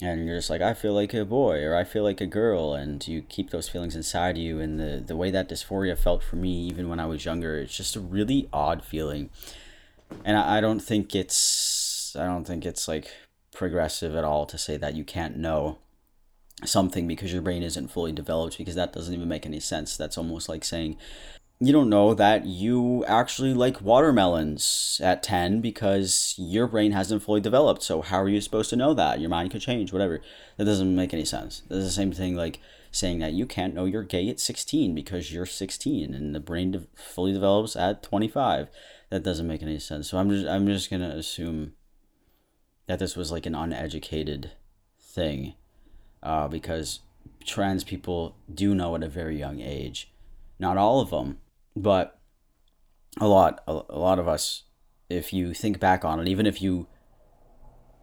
and 0.00 0.24
you're 0.24 0.38
just 0.38 0.48
like 0.48 0.62
I 0.62 0.72
feel 0.72 0.94
like 0.94 1.12
a 1.12 1.24
boy 1.24 1.62
or 1.64 1.76
I 1.76 1.84
feel 1.84 2.02
like 2.04 2.20
a 2.20 2.26
girl 2.26 2.74
and 2.74 3.06
you 3.06 3.22
keep 3.22 3.50
those 3.50 3.68
feelings 3.68 3.96
inside 3.96 4.38
you 4.38 4.60
and 4.60 4.78
the 4.78 5.02
the 5.04 5.16
way 5.16 5.30
that 5.30 5.48
dysphoria 5.48 5.98
felt 5.98 6.22
for 6.22 6.36
me 6.36 6.52
even 6.68 6.88
when 6.88 7.00
I 7.00 7.06
was 7.06 7.24
younger 7.24 7.58
it's 7.58 7.76
just 7.76 7.96
a 7.96 8.00
really 8.00 8.48
odd 8.52 8.84
feeling 8.84 9.30
and 10.24 10.36
I, 10.36 10.58
I 10.58 10.60
don't 10.60 10.80
think 10.80 11.14
it's 11.14 12.14
I 12.16 12.24
don't 12.24 12.46
think 12.46 12.64
it's 12.64 12.86
like 12.86 13.10
progressive 13.52 14.14
at 14.14 14.24
all 14.24 14.46
to 14.46 14.56
say 14.56 14.76
that 14.76 14.94
you 14.94 15.04
can't 15.04 15.36
know 15.36 15.78
something 16.64 17.06
because 17.06 17.32
your 17.32 17.42
brain 17.42 17.62
isn't 17.62 17.88
fully 17.88 18.12
developed 18.12 18.58
because 18.58 18.74
that 18.74 18.92
doesn't 18.92 19.14
even 19.14 19.28
make 19.28 19.46
any 19.46 19.60
sense 19.60 19.96
that's 19.96 20.18
almost 20.18 20.48
like 20.48 20.64
saying 20.64 20.96
you 21.62 21.74
don't 21.74 21.90
know 21.90 22.14
that 22.14 22.46
you 22.46 23.04
actually 23.04 23.52
like 23.52 23.82
watermelons 23.82 24.98
at 25.04 25.22
10 25.22 25.60
because 25.60 26.34
your 26.38 26.66
brain 26.66 26.92
hasn't 26.92 27.22
fully 27.22 27.42
developed. 27.42 27.82
So, 27.82 28.00
how 28.00 28.22
are 28.22 28.30
you 28.30 28.40
supposed 28.40 28.70
to 28.70 28.76
know 28.76 28.94
that? 28.94 29.20
Your 29.20 29.28
mind 29.28 29.50
could 29.50 29.60
change, 29.60 29.92
whatever. 29.92 30.22
That 30.56 30.64
doesn't 30.64 30.96
make 30.96 31.12
any 31.12 31.26
sense. 31.26 31.60
That's 31.68 31.84
the 31.84 31.90
same 31.90 32.12
thing 32.12 32.34
like 32.34 32.60
saying 32.90 33.18
that 33.18 33.34
you 33.34 33.44
can't 33.44 33.74
know 33.74 33.84
you're 33.84 34.02
gay 34.02 34.28
at 34.30 34.40
16 34.40 34.94
because 34.94 35.32
you're 35.32 35.46
16 35.46 36.14
and 36.14 36.34
the 36.34 36.40
brain 36.40 36.72
de- 36.72 36.86
fully 36.94 37.32
develops 37.32 37.76
at 37.76 38.02
25. 38.02 38.68
That 39.10 39.22
doesn't 39.22 39.46
make 39.46 39.62
any 39.62 39.78
sense. 39.78 40.08
So, 40.08 40.16
I'm 40.16 40.30
just, 40.30 40.46
I'm 40.46 40.66
just 40.66 40.88
going 40.88 41.02
to 41.02 41.14
assume 41.14 41.74
that 42.86 42.98
this 42.98 43.16
was 43.16 43.30
like 43.30 43.44
an 43.44 43.54
uneducated 43.54 44.52
thing 44.98 45.56
uh, 46.22 46.48
because 46.48 47.00
trans 47.44 47.84
people 47.84 48.36
do 48.52 48.74
know 48.74 48.94
at 48.94 49.02
a 49.02 49.08
very 49.08 49.38
young 49.38 49.60
age. 49.60 50.12
Not 50.58 50.76
all 50.76 51.00
of 51.00 51.10
them, 51.10 51.38
but 51.74 52.20
a 53.18 53.26
lot 53.26 53.62
a, 53.66 53.80
a 53.88 53.98
lot 53.98 54.18
of 54.18 54.28
us 54.28 54.64
if 55.08 55.32
you 55.32 55.52
think 55.54 55.80
back 55.80 56.04
on 56.04 56.20
it 56.20 56.28
even 56.28 56.46
if 56.46 56.62
you 56.62 56.86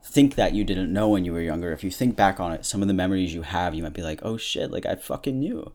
think 0.03 0.35
that 0.35 0.53
you 0.53 0.63
didn't 0.63 0.91
know 0.91 1.09
when 1.09 1.23
you 1.23 1.33
were 1.33 1.41
younger 1.41 1.71
if 1.71 1.83
you 1.83 1.91
think 1.91 2.15
back 2.15 2.39
on 2.39 2.51
it 2.51 2.65
some 2.65 2.81
of 2.81 2.87
the 2.87 2.93
memories 2.93 3.33
you 3.33 3.43
have 3.43 3.73
you 3.73 3.83
might 3.83 3.93
be 3.93 4.01
like 4.01 4.19
oh 4.23 4.37
shit 4.37 4.71
like 4.71 4.85
i 4.85 4.95
fucking 4.95 5.39
knew 5.39 5.73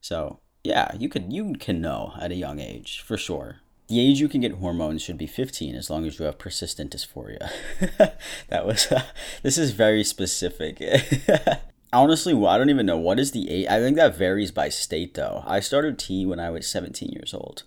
so 0.00 0.38
yeah 0.62 0.94
you 0.98 1.08
could 1.08 1.32
you 1.32 1.54
can 1.54 1.80
know 1.80 2.12
at 2.20 2.30
a 2.30 2.36
young 2.36 2.60
age 2.60 3.00
for 3.00 3.16
sure 3.16 3.56
the 3.88 4.00
age 4.00 4.20
you 4.20 4.28
can 4.28 4.40
get 4.40 4.52
hormones 4.52 5.02
should 5.02 5.18
be 5.18 5.26
15 5.26 5.74
as 5.74 5.90
long 5.90 6.06
as 6.06 6.18
you 6.18 6.24
have 6.24 6.38
persistent 6.38 6.94
dysphoria 6.94 7.50
that 8.48 8.66
was 8.66 8.90
uh, 8.90 9.02
this 9.42 9.58
is 9.58 9.72
very 9.72 10.02
specific 10.02 10.80
honestly, 11.94 12.34
well, 12.34 12.50
I 12.50 12.58
don't 12.58 12.70
even 12.70 12.86
know 12.86 12.98
what 12.98 13.18
is 13.18 13.30
the 13.30 13.48
age. 13.50 13.66
I 13.68 13.78
think 13.78 13.96
that 13.96 14.16
varies 14.16 14.50
by 14.50 14.68
state, 14.68 15.14
though. 15.14 15.42
I 15.46 15.60
started 15.60 15.98
T 15.98 16.26
when 16.26 16.40
I 16.40 16.50
was 16.50 16.66
17 16.66 17.10
years 17.10 17.32
old. 17.32 17.62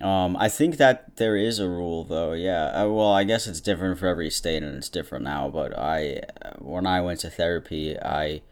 Um, 0.00 0.36
I 0.36 0.48
think 0.48 0.78
that 0.78 1.16
there 1.16 1.36
is 1.36 1.58
a 1.58 1.68
rule, 1.68 2.04
though. 2.04 2.32
Yeah. 2.32 2.66
Uh, 2.66 2.88
well, 2.88 3.12
I 3.12 3.24
guess 3.24 3.46
it's 3.46 3.60
different 3.60 3.98
for 3.98 4.06
every 4.06 4.30
state, 4.30 4.62
and 4.62 4.76
it's 4.76 4.88
different 4.88 5.24
now. 5.24 5.48
But 5.48 5.76
I, 5.76 6.22
when 6.58 6.86
I 6.86 7.00
went 7.00 7.20
to 7.20 7.30
therapy, 7.30 7.98
I 7.98 8.42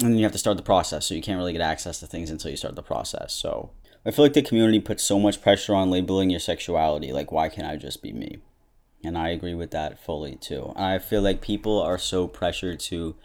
and 0.00 0.16
you 0.16 0.22
have 0.22 0.32
to 0.32 0.38
start 0.38 0.56
the 0.56 0.62
process, 0.62 1.06
so 1.06 1.14
you 1.14 1.22
can't 1.22 1.38
really 1.38 1.52
get 1.52 1.60
access 1.60 2.00
to 2.00 2.06
things 2.06 2.30
until 2.30 2.50
you 2.50 2.56
start 2.56 2.76
the 2.76 2.82
process. 2.82 3.34
So 3.34 3.72
I 4.06 4.10
feel 4.10 4.24
like 4.24 4.32
the 4.32 4.42
community 4.42 4.80
puts 4.80 5.04
so 5.04 5.18
much 5.18 5.42
pressure 5.42 5.74
on 5.74 5.90
labeling 5.90 6.30
your 6.30 6.40
sexuality. 6.40 7.12
Like, 7.12 7.32
why 7.32 7.48
can't 7.48 7.68
I 7.68 7.76
just 7.76 8.02
be 8.02 8.12
me? 8.12 8.38
And 9.04 9.18
I 9.18 9.30
agree 9.30 9.54
with 9.54 9.70
that 9.72 10.02
fully 10.02 10.36
too. 10.36 10.72
I 10.76 10.98
feel 10.98 11.22
like 11.22 11.40
people 11.40 11.80
are 11.80 11.98
so 11.98 12.26
pressured 12.26 12.80
to 12.80 13.16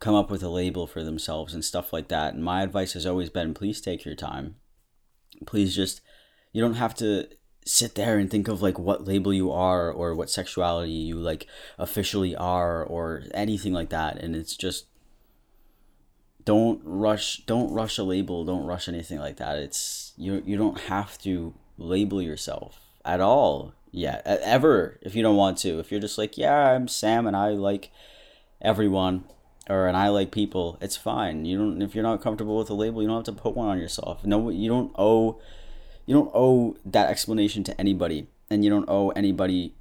come 0.00 0.14
up 0.14 0.30
with 0.30 0.42
a 0.42 0.48
label 0.48 0.86
for 0.86 1.04
themselves 1.04 1.54
and 1.54 1.64
stuff 1.64 1.92
like 1.92 2.08
that. 2.08 2.34
And 2.34 2.42
my 2.42 2.62
advice 2.62 2.94
has 2.94 3.06
always 3.06 3.30
been 3.30 3.54
please 3.54 3.80
take 3.80 4.04
your 4.04 4.14
time. 4.14 4.56
Please 5.46 5.76
just, 5.76 6.00
you 6.52 6.60
don't 6.60 6.74
have 6.74 6.94
to 6.96 7.28
sit 7.66 7.94
there 7.94 8.18
and 8.18 8.30
think 8.30 8.48
of 8.48 8.62
like 8.62 8.78
what 8.78 9.06
label 9.06 9.32
you 9.32 9.52
are 9.52 9.92
or 9.92 10.14
what 10.14 10.30
sexuality 10.30 10.90
you 10.90 11.16
like 11.16 11.46
officially 11.78 12.34
are 12.34 12.82
or 12.82 13.24
anything 13.34 13.74
like 13.74 13.90
that. 13.90 14.16
And 14.16 14.34
it's 14.34 14.56
just, 14.56 14.86
don't 16.46 16.80
rush 16.82 17.42
don't 17.46 17.70
rush 17.70 17.98
a 17.98 18.02
label 18.02 18.46
don't 18.46 18.64
rush 18.64 18.88
anything 18.88 19.18
like 19.18 19.36
that 19.36 19.58
it's 19.58 20.14
you 20.16 20.42
you 20.46 20.56
don't 20.56 20.80
have 20.80 21.18
to 21.18 21.54
label 21.76 22.22
yourself 22.22 22.80
at 23.04 23.20
all 23.20 23.74
yet 23.92 24.22
ever 24.24 24.98
if 25.02 25.14
you 25.14 25.22
don't 25.22 25.36
want 25.36 25.58
to 25.58 25.78
if 25.78 25.90
you're 25.90 26.00
just 26.00 26.16
like 26.16 26.38
yeah 26.38 26.72
i'm 26.72 26.88
sam 26.88 27.26
and 27.26 27.36
i 27.36 27.50
like 27.50 27.90
everyone 28.62 29.22
or 29.68 29.86
and 29.86 29.96
i 29.96 30.08
like 30.08 30.30
people 30.30 30.78
it's 30.80 30.96
fine 30.96 31.44
you 31.44 31.56
don't 31.58 31.82
if 31.82 31.94
you're 31.94 32.02
not 32.02 32.22
comfortable 32.22 32.56
with 32.56 32.70
a 32.70 32.74
label 32.74 33.02
you 33.02 33.08
don't 33.08 33.26
have 33.26 33.34
to 33.34 33.42
put 33.42 33.54
one 33.54 33.68
on 33.68 33.78
yourself 33.78 34.24
no 34.24 34.48
you 34.50 34.68
don't 34.68 34.92
owe 34.96 35.40
you 36.06 36.14
don't 36.14 36.30
owe 36.34 36.76
that 36.84 37.10
explanation 37.10 37.62
to 37.62 37.78
anybody 37.80 38.26
and 38.48 38.64
you 38.64 38.70
don't 38.70 38.88
owe 38.88 39.10
anybody 39.10 39.74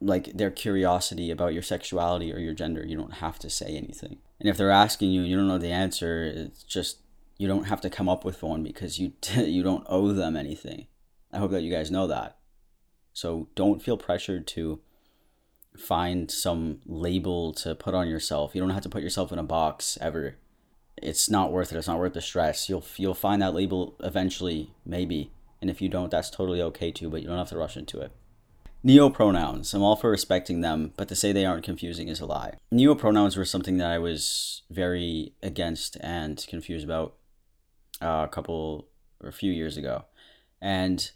like 0.00 0.32
their 0.32 0.50
curiosity 0.50 1.30
about 1.30 1.52
your 1.52 1.62
sexuality 1.62 2.32
or 2.32 2.38
your 2.38 2.54
gender 2.54 2.84
you 2.86 2.96
don't 2.96 3.14
have 3.14 3.38
to 3.38 3.50
say 3.50 3.76
anything 3.76 4.18
and 4.40 4.48
if 4.48 4.56
they're 4.56 4.70
asking 4.70 5.10
you 5.10 5.22
you 5.22 5.36
don't 5.36 5.48
know 5.48 5.58
the 5.58 5.70
answer, 5.70 6.24
it's 6.24 6.62
just 6.62 6.98
you 7.36 7.46
don't 7.46 7.68
have 7.68 7.80
to 7.82 7.90
come 7.90 8.08
up 8.08 8.24
with 8.24 8.42
one 8.42 8.62
because 8.62 8.98
you 8.98 9.12
you 9.36 9.62
don't 9.62 9.86
owe 9.88 10.12
them 10.12 10.36
anything. 10.36 10.86
I 11.32 11.38
hope 11.38 11.52
that 11.52 11.62
you 11.62 11.70
guys 11.70 11.90
know 11.90 12.06
that. 12.06 12.38
So 13.12 13.48
don't 13.54 13.82
feel 13.82 13.96
pressured 13.96 14.46
to 14.48 14.80
find 15.76 16.30
some 16.30 16.80
label 16.86 17.52
to 17.54 17.74
put 17.74 17.94
on 17.94 18.08
yourself. 18.08 18.54
You 18.54 18.60
don't 18.60 18.70
have 18.70 18.82
to 18.82 18.88
put 18.88 19.02
yourself 19.02 19.32
in 19.32 19.38
a 19.38 19.44
box 19.44 19.96
ever. 20.00 20.36
It's 20.96 21.30
not 21.30 21.52
worth 21.52 21.72
it. 21.72 21.78
It's 21.78 21.88
not 21.88 21.98
worth 21.98 22.14
the 22.14 22.20
stress. 22.20 22.68
You'll 22.68 22.84
you'll 22.96 23.14
find 23.14 23.40
that 23.40 23.54
label 23.54 23.96
eventually, 24.00 24.74
maybe. 24.84 25.30
And 25.60 25.70
if 25.70 25.80
you 25.80 25.88
don't, 25.88 26.10
that's 26.10 26.30
totally 26.30 26.62
okay 26.62 26.90
too, 26.90 27.10
but 27.10 27.22
you 27.22 27.28
don't 27.28 27.38
have 27.38 27.50
to 27.50 27.58
rush 27.58 27.76
into 27.76 28.00
it. 28.00 28.12
Neopronouns. 28.84 29.74
I'm 29.74 29.82
all 29.82 29.96
for 29.96 30.10
respecting 30.10 30.62
them, 30.62 30.92
but 30.96 31.08
to 31.08 31.14
say 31.14 31.32
they 31.32 31.44
aren't 31.44 31.64
confusing 31.64 32.08
is 32.08 32.20
a 32.20 32.26
lie. 32.26 32.54
Neopronouns 32.72 33.36
were 33.36 33.44
something 33.44 33.76
that 33.76 33.90
I 33.90 33.98
was 33.98 34.62
very 34.70 35.34
against 35.42 35.98
and 36.00 36.44
confused 36.48 36.84
about 36.84 37.14
uh, 38.00 38.24
a 38.26 38.28
couple 38.28 38.88
or 39.22 39.28
a 39.28 39.34
few 39.34 39.52
years 39.52 39.76
ago. 39.76 40.06
And 40.62 41.10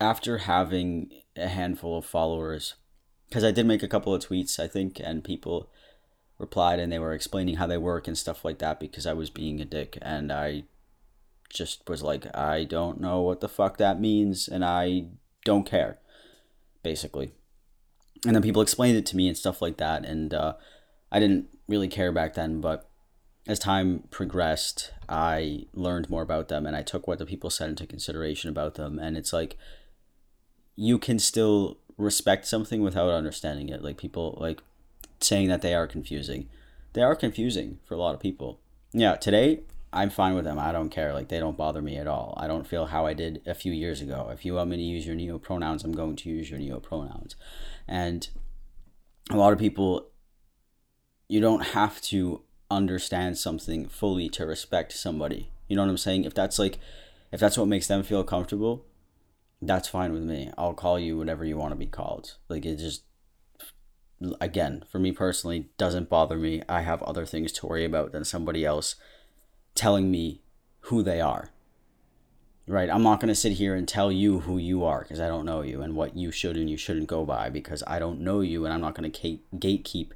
after 0.00 0.38
having 0.38 1.10
a 1.36 1.48
handful 1.48 1.98
of 1.98 2.06
followers, 2.06 2.74
because 3.28 3.44
I 3.44 3.50
did 3.50 3.66
make 3.66 3.82
a 3.82 3.88
couple 3.88 4.14
of 4.14 4.26
tweets, 4.26 4.58
I 4.58 4.68
think, 4.68 5.00
and 5.02 5.24
people 5.24 5.68
replied 6.38 6.78
and 6.78 6.92
they 6.92 6.98
were 6.98 7.14
explaining 7.14 7.56
how 7.56 7.66
they 7.66 7.78
work 7.78 8.06
and 8.06 8.16
stuff 8.16 8.44
like 8.44 8.58
that 8.58 8.78
because 8.78 9.06
I 9.06 9.12
was 9.12 9.30
being 9.30 9.60
a 9.60 9.64
dick 9.64 9.98
and 10.02 10.30
I 10.30 10.64
just 11.48 11.88
was 11.88 12.02
like, 12.02 12.26
I 12.36 12.64
don't 12.64 13.00
know 13.00 13.22
what 13.22 13.40
the 13.40 13.48
fuck 13.48 13.78
that 13.78 14.00
means 14.00 14.48
and 14.48 14.64
I 14.64 15.06
don't 15.44 15.64
care 15.64 15.98
basically. 16.82 17.32
And 18.24 18.34
then 18.34 18.42
people 18.42 18.62
explained 18.62 18.96
it 18.96 19.06
to 19.06 19.16
me 19.16 19.26
and 19.26 19.36
stuff 19.36 19.60
like 19.60 19.76
that. 19.78 20.04
And 20.04 20.32
uh, 20.32 20.54
I 21.10 21.18
didn't 21.18 21.48
really 21.66 21.88
care 21.88 22.12
back 22.12 22.34
then, 22.34 22.60
but 22.60 22.88
as 23.48 23.58
time 23.58 24.04
progressed, 24.10 24.92
I 25.08 25.66
learned 25.72 26.08
more 26.08 26.22
about 26.22 26.46
them 26.46 26.64
and 26.64 26.76
I 26.76 26.82
took 26.82 27.08
what 27.08 27.18
the 27.18 27.26
people 27.26 27.50
said 27.50 27.70
into 27.70 27.86
consideration 27.86 28.50
about 28.50 28.74
them. 28.74 29.00
And 29.00 29.16
it's 29.16 29.32
like 29.32 29.56
you 30.76 30.98
can 30.98 31.18
still 31.18 31.78
respect 31.96 32.46
something 32.46 32.82
without 32.82 33.10
understanding 33.10 33.68
it. 33.68 33.82
Like 33.82 33.96
people 33.96 34.36
like 34.40 34.60
saying 35.20 35.48
that 35.48 35.62
they 35.62 35.74
are 35.74 35.86
confusing. 35.86 36.48
They 36.92 37.02
are 37.02 37.16
confusing 37.16 37.78
for 37.84 37.94
a 37.94 37.98
lot 37.98 38.14
of 38.14 38.20
people. 38.20 38.60
Yeah, 38.92 39.16
today 39.16 39.60
I'm 39.92 40.10
fine 40.10 40.34
with 40.34 40.44
them. 40.44 40.58
I 40.58 40.72
don't 40.72 40.90
care. 40.90 41.12
Like 41.12 41.28
they 41.28 41.40
don't 41.40 41.56
bother 41.56 41.82
me 41.82 41.96
at 41.96 42.06
all. 42.06 42.34
I 42.36 42.46
don't 42.46 42.66
feel 42.66 42.86
how 42.86 43.06
I 43.06 43.14
did 43.14 43.42
a 43.46 43.54
few 43.54 43.72
years 43.72 44.00
ago. 44.00 44.28
If 44.32 44.44
you 44.44 44.54
want 44.54 44.70
me 44.70 44.76
to 44.76 44.82
use 44.82 45.06
your 45.06 45.16
neo 45.16 45.38
pronouns, 45.38 45.84
I'm 45.84 45.92
going 45.92 46.16
to 46.16 46.28
use 46.28 46.50
your 46.50 46.58
neo 46.58 46.80
pronouns. 46.80 47.36
And 47.88 48.28
a 49.30 49.36
lot 49.36 49.52
of 49.52 49.58
people 49.58 50.08
you 51.28 51.40
don't 51.40 51.68
have 51.68 52.00
to 52.00 52.42
understand 52.70 53.38
something 53.38 53.88
fully 53.88 54.28
to 54.28 54.46
respect 54.46 54.92
somebody. 54.92 55.50
You 55.68 55.76
know 55.76 55.82
what 55.82 55.90
I'm 55.90 55.96
saying? 55.96 56.24
If 56.24 56.34
that's 56.34 56.58
like 56.58 56.78
if 57.32 57.40
that's 57.40 57.58
what 57.58 57.68
makes 57.68 57.86
them 57.86 58.02
feel 58.02 58.24
comfortable, 58.24 58.84
that's 59.62 59.88
fine 59.88 60.12
with 60.12 60.22
me. 60.22 60.50
I'll 60.58 60.74
call 60.74 60.98
you 60.98 61.16
whatever 61.18 61.44
you 61.44 61.56
want 61.56 61.72
to 61.72 61.76
be 61.76 61.86
called. 61.86 62.36
Like 62.48 62.64
it 62.66 62.76
just 62.76 63.04
again, 64.40 64.84
for 64.90 64.98
me 64.98 65.12
personally, 65.12 65.68
doesn't 65.78 66.08
bother 66.08 66.36
me. 66.38 66.62
I 66.68 66.82
have 66.82 67.02
other 67.02 67.26
things 67.26 67.52
to 67.52 67.66
worry 67.66 67.84
about 67.84 68.12
than 68.12 68.24
somebody 68.24 68.64
else 68.64 68.96
telling 69.74 70.10
me 70.10 70.40
who 70.80 71.02
they 71.02 71.20
are. 71.20 71.50
right? 72.68 72.90
I'm 72.90 73.02
not 73.02 73.20
going 73.20 73.28
to 73.28 73.34
sit 73.34 73.52
here 73.52 73.74
and 73.74 73.86
tell 73.86 74.10
you 74.10 74.40
who 74.40 74.58
you 74.58 74.84
are 74.84 75.02
because 75.02 75.20
I 75.20 75.28
don't 75.28 75.44
know 75.44 75.62
you 75.62 75.82
and 75.82 75.94
what 75.94 76.16
you 76.16 76.30
should 76.32 76.56
and 76.56 76.68
you 76.68 76.76
shouldn't 76.76 77.06
go 77.08 77.24
by 77.24 77.48
because 77.50 77.82
I 77.86 77.98
don't 77.98 78.20
know 78.20 78.40
you 78.40 78.64
and 78.64 78.74
I'm 78.74 78.80
not 78.80 78.94
going 78.94 79.10
to 79.10 79.38
gatekeep 79.54 80.10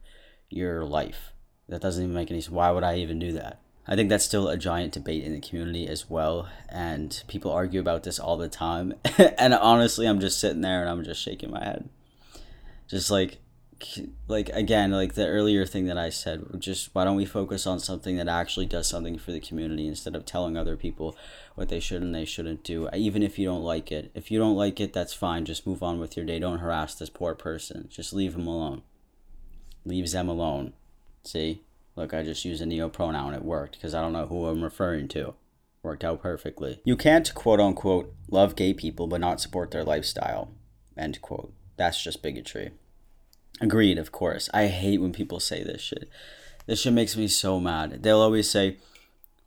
your 0.49 0.85
life. 0.85 1.33
That 1.69 1.81
doesn't 1.81 2.03
even 2.03 2.15
make 2.15 2.31
any 2.31 2.41
sense. 2.41 2.51
Why 2.51 2.71
would 2.71 2.85
I 2.85 2.97
even 2.97 3.19
do 3.19 3.33
that? 3.33 3.61
I 3.87 3.97
think 3.97 4.09
that's 4.09 4.25
still 4.25 4.49
a 4.49 4.57
giant 4.57 4.93
debate 4.93 5.25
in 5.25 5.33
the 5.33 5.41
community 5.41 5.89
as 5.89 6.09
well. 6.09 6.49
And 6.69 7.23
people 7.29 7.51
argue 7.51 7.81
about 7.81 8.05
this 8.05 8.19
all 8.19 8.37
the 8.37 8.49
time. 8.49 8.95
and 9.39 9.55
honestly, 9.55 10.07
I'm 10.07 10.21
just 10.21 10.39
sitting 10.39 10.61
there 10.61 10.83
and 10.83 10.91
I'm 10.91 11.05
just 11.05 11.23
shaking 11.23 11.51
my 11.51 11.65
head. 11.65 11.89
Just 12.89 13.11
like, 13.11 13.39
like 14.29 14.51
again, 14.51 14.91
like 14.91 15.15
the 15.15 15.27
earlier 15.27 15.65
thing 15.65 15.87
that 15.87 15.97
I 15.97 16.11
said, 16.11 16.45
just 16.59 16.95
why 16.95 17.05
don't 17.05 17.17
we 17.17 17.25
focus 17.25 17.67
on 17.67 17.81
something 17.81 18.17
that 18.17 18.29
actually 18.29 18.67
does 18.67 18.87
something 18.87 19.19
for 19.19 19.33
the 19.33 19.41
community 19.41 19.87
instead 19.87 20.15
of 20.15 20.27
telling 20.27 20.57
other 20.57 20.77
people 20.77 21.17
what 21.55 21.69
they 21.69 21.81
should 21.81 22.03
and 22.03 22.15
they 22.15 22.25
shouldn't 22.25 22.63
do, 22.63 22.89
even 22.95 23.23
if 23.23 23.39
you 23.39 23.47
don't 23.47 23.63
like 23.63 23.91
it. 23.91 24.11
If 24.15 24.31
you 24.31 24.39
don't 24.39 24.57
like 24.57 24.81
it, 24.81 24.93
that's 24.93 25.15
fine. 25.15 25.45
Just 25.45 25.67
move 25.67 25.83
on 25.83 25.99
with 25.99 26.17
your 26.17 26.27
day. 26.27 26.39
Don't 26.39 26.59
harass 26.59 26.95
this 26.95 27.11
poor 27.11 27.35
person. 27.35 27.89
Just 27.91 28.13
leave 28.13 28.35
him 28.35 28.47
alone. 28.47 28.83
Leaves 29.85 30.13
them 30.13 30.29
alone. 30.29 30.75
See? 31.25 31.63
Look, 32.01 32.15
I 32.15 32.23
just 32.23 32.47
used 32.47 32.63
a 32.63 32.67
neo 32.67 32.89
pronoun. 32.89 33.35
It 33.35 33.45
worked 33.45 33.73
because 33.73 33.95
I 33.95 34.01
don't 34.01 34.15
know 34.15 34.25
who 34.25 34.47
I'm 34.47 34.65
referring 34.65 35.07
to. 35.09 35.35
Worked 35.83 36.03
out 36.03 36.23
perfectly. 36.23 36.81
You 36.83 36.97
can't 36.97 37.35
quote 37.35 37.61
unquote 37.61 38.15
love 38.31 38.57
gay 38.57 38.73
people 38.73 39.07
but 39.07 39.21
not 39.21 39.39
support 39.39 39.71
their 39.71 39.85
lifestyle. 39.85 40.51
End 40.97 41.21
quote. 41.21 41.53
That's 41.77 42.03
just 42.03 42.23
bigotry. 42.23 42.71
Agreed, 43.61 43.99
of 43.99 44.13
course. 44.13 44.49
I 44.55 44.69
hate 44.69 45.03
when 45.03 45.13
people 45.13 45.41
say 45.41 45.63
this 45.63 45.83
shit. 45.83 46.09
This 46.65 46.81
shit 46.81 46.95
makes 46.95 47.19
me 47.19 47.29
so 47.29 47.61
mad. 47.61 48.03
They'll 48.03 48.23
always 48.23 48.49
say, 48.49 48.79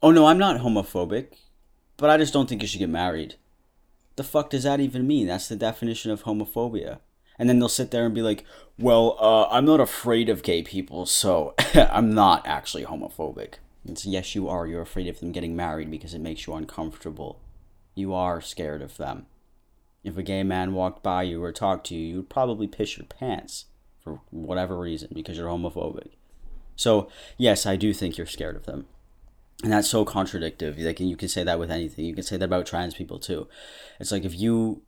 Oh 0.04 0.12
no, 0.12 0.28
I'm 0.28 0.38
not 0.38 0.62
homophobic, 0.62 1.30
but 1.98 2.12
I 2.12 2.18
just 2.18 2.34
don't 2.34 2.48
think 2.48 2.62
you 2.62 2.68
should 2.68 2.78
get 2.78 2.88
married. 2.88 3.34
The 4.16 4.24
fuck 4.24 4.52
does 4.52 4.62
that 4.62 4.80
even 4.80 5.08
mean? 5.08 5.26
That's 5.26 5.48
the 5.48 5.56
definition 5.56 6.12
of 6.12 6.26
homophobia 6.26 7.00
and 7.38 7.50
then 7.50 7.60
they'll 7.60 7.70
sit 7.70 7.92
there 7.92 8.06
and 8.06 8.16
be 8.16 8.22
like, 8.22 8.46
"Well, 8.78 9.18
uh, 9.20 9.48
I'm 9.50 9.66
not 9.66 9.80
afraid 9.80 10.30
of 10.30 10.44
gay 10.44 10.64
people, 10.64 11.06
so 11.06 11.54
I'm 11.74 12.14
not 12.14 12.46
actually 12.48 12.86
homophobic." 12.86 13.56
It's 13.86 14.06
yes, 14.06 14.36
you 14.36 14.48
are. 14.48 14.66
You're 14.66 14.82
afraid 14.82 15.08
of 15.08 15.20
them 15.20 15.32
getting 15.32 15.56
married 15.56 15.92
because 15.92 16.14
it 16.14 16.22
makes 16.22 16.48
you 16.48 16.54
uncomfortable. 16.54 17.40
You 17.96 18.14
are 18.14 18.42
scared 18.42 18.82
of 18.82 18.98
them. 18.98 19.26
If 20.04 20.18
a 20.18 20.24
gay 20.24 20.44
man 20.44 20.74
walked 20.74 21.04
by 21.04 21.24
you 21.24 21.44
or 21.44 21.52
talked 21.52 21.88
to 21.88 21.96
you, 21.96 22.08
you 22.08 22.16
would 22.18 22.30
probably 22.30 22.68
piss 22.68 22.98
your 22.98 23.06
pants 23.06 23.66
for 24.00 24.20
whatever 24.32 24.78
reason 24.78 25.10
because 25.14 25.38
you're 25.38 25.48
homophobic. 25.48 26.12
So 26.76 27.10
yes, 27.38 27.66
I 27.66 27.76
do 27.76 27.94
think 27.94 28.18
you're 28.18 28.28
scared 28.28 28.56
of 28.56 28.66
them. 28.66 28.86
And 29.64 29.72
that's 29.72 29.88
so 29.88 30.04
contradictory. 30.04 30.84
Like 30.84 31.00
you 31.00 31.16
can 31.16 31.30
say 31.30 31.44
that 31.44 31.60
with 31.60 31.72
anything. 31.72 32.06
You 32.06 32.14
can 32.14 32.24
say 32.24 32.36
that 32.38 32.46
about 32.46 32.66
trans 32.66 32.96
people 32.96 33.20
too. 33.20 33.48
It's 34.00 34.12
like 34.12 34.26
if 34.26 34.38
you 34.38 34.82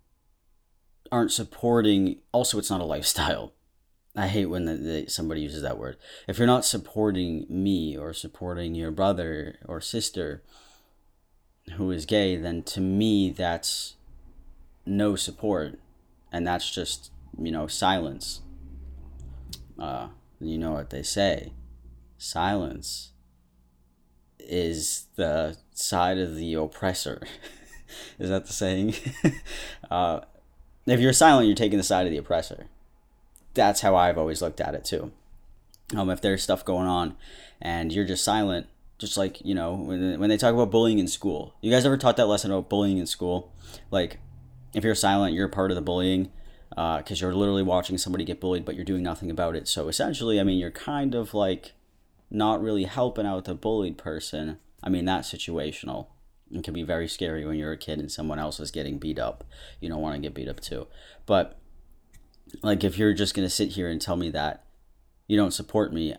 aren't 1.12 1.32
supporting 1.32 2.18
also 2.32 2.58
it's 2.58 2.70
not 2.70 2.82
a 2.82 2.86
lifestyle. 2.86 3.54
I 4.18 4.28
hate 4.28 4.46
when 4.46 4.64
the, 4.66 4.76
the, 4.76 5.10
somebody 5.10 5.42
uses 5.42 5.62
that 5.62 5.78
word. 5.78 5.98
If 6.28 6.38
you're 6.38 6.48
not 6.48 6.64
supporting 6.64 7.46
me 7.50 7.98
or 7.98 8.14
supporting 8.14 8.74
your 8.74 8.92
brother 8.92 9.58
or 9.66 9.82
sister 9.82 10.42
who 11.78 11.92
is 11.92 12.06
gay 12.06 12.36
then 12.36 12.64
to 12.64 12.80
me 12.80 13.30
that's 13.30 13.96
no 14.86 15.16
support. 15.16 15.80
And 16.32 16.46
that's 16.46 16.72
just 16.72 17.12
you 17.38 17.52
know 17.52 17.68
silence. 17.68 18.42
Uh 19.78 20.10
you 20.40 20.58
know 20.58 20.72
what 20.72 20.90
they 20.90 21.04
say. 21.04 21.54
Silence 22.18 23.12
is 24.40 25.08
the 25.16 25.58
side 25.74 26.18
of 26.18 26.36
the 26.36 26.54
oppressor. 26.54 27.22
Is 28.20 28.30
that 28.30 28.46
the 28.46 28.54
saying? 28.54 28.96
Uh 29.90 30.22
if 30.86 31.00
you're 31.00 31.14
silent, 31.14 31.48
you're 31.48 31.56
taking 31.56 31.78
the 31.78 31.84
side 31.84 32.06
of 32.06 32.12
the 32.12 32.18
oppressor. 32.18 32.68
That's 33.54 33.82
how 33.82 33.96
I've 33.96 34.18
always 34.18 34.42
looked 34.42 34.62
at 34.62 34.76
it 34.76 34.86
too. 34.86 35.12
Um, 35.96 36.10
if 36.10 36.22
there's 36.22 36.44
stuff 36.44 36.66
going 36.66 36.88
on 36.88 37.16
and 37.62 37.94
you're 37.94 38.06
just 38.06 38.24
silent, 38.24 38.68
just 38.98 39.18
like 39.18 39.44
you 39.44 39.54
know 39.54 39.74
when 39.74 40.20
when 40.20 40.30
they 40.30 40.38
talk 40.38 40.54
about 40.54 40.72
bullying 40.72 41.00
in 41.00 41.08
school, 41.08 41.54
you 41.62 41.72
guys 41.72 41.86
ever 41.86 41.98
taught 41.98 42.18
that 42.18 42.28
lesson 42.28 42.52
about 42.52 42.70
bullying 42.70 42.98
in 42.98 43.08
school? 43.08 43.52
Like, 43.92 44.20
if 44.74 44.84
you're 44.84 44.96
silent, 44.96 45.34
you're 45.34 45.48
part 45.48 45.72
of 45.72 45.76
the 45.76 45.82
bullying 45.82 46.32
because 46.70 47.22
uh, 47.22 47.26
you're 47.26 47.36
literally 47.36 47.64
watching 47.64 47.98
somebody 47.98 48.26
get 48.26 48.42
bullied, 48.42 48.66
but 48.66 48.76
you're 48.76 48.84
doing 48.84 49.04
nothing 49.04 49.32
about 49.32 49.56
it. 49.56 49.68
So 49.68 49.88
essentially, 49.88 50.40
I 50.40 50.44
mean, 50.44 50.60
you're 50.60 50.72
kind 50.72 51.16
of 51.16 51.34
like 51.34 51.74
not 52.30 52.62
really 52.62 52.84
helping 52.84 53.26
out 53.26 53.46
the 53.46 53.56
bullied 53.56 53.98
person. 53.98 54.58
I 54.84 54.90
mean, 54.90 55.06
that's 55.06 55.32
situational. 55.34 56.08
It 56.52 56.64
can 56.64 56.74
be 56.74 56.84
very 56.84 57.08
scary 57.08 57.46
when 57.46 57.58
you're 57.58 57.72
a 57.72 57.78
kid 57.78 58.00
and 58.00 58.12
someone 58.12 58.40
else 58.40 58.60
is 58.60 58.72
getting 58.72 59.00
beat 59.00 59.20
up. 59.20 59.44
You 59.80 59.90
don't 59.90 60.02
want 60.02 60.16
to 60.16 60.22
get 60.22 60.34
beat 60.34 60.48
up 60.48 60.60
too. 60.60 60.88
But 61.26 61.60
like 62.62 62.84
if 62.84 62.98
you're 62.98 63.14
just 63.14 63.34
going 63.34 63.48
to 63.48 63.54
sit 63.54 63.70
here 63.70 63.90
and 63.90 64.02
tell 64.02 64.16
me 64.16 64.30
that 64.32 64.66
you 65.28 65.38
don't 65.38 65.52
support 65.52 65.94
me, 65.94 66.16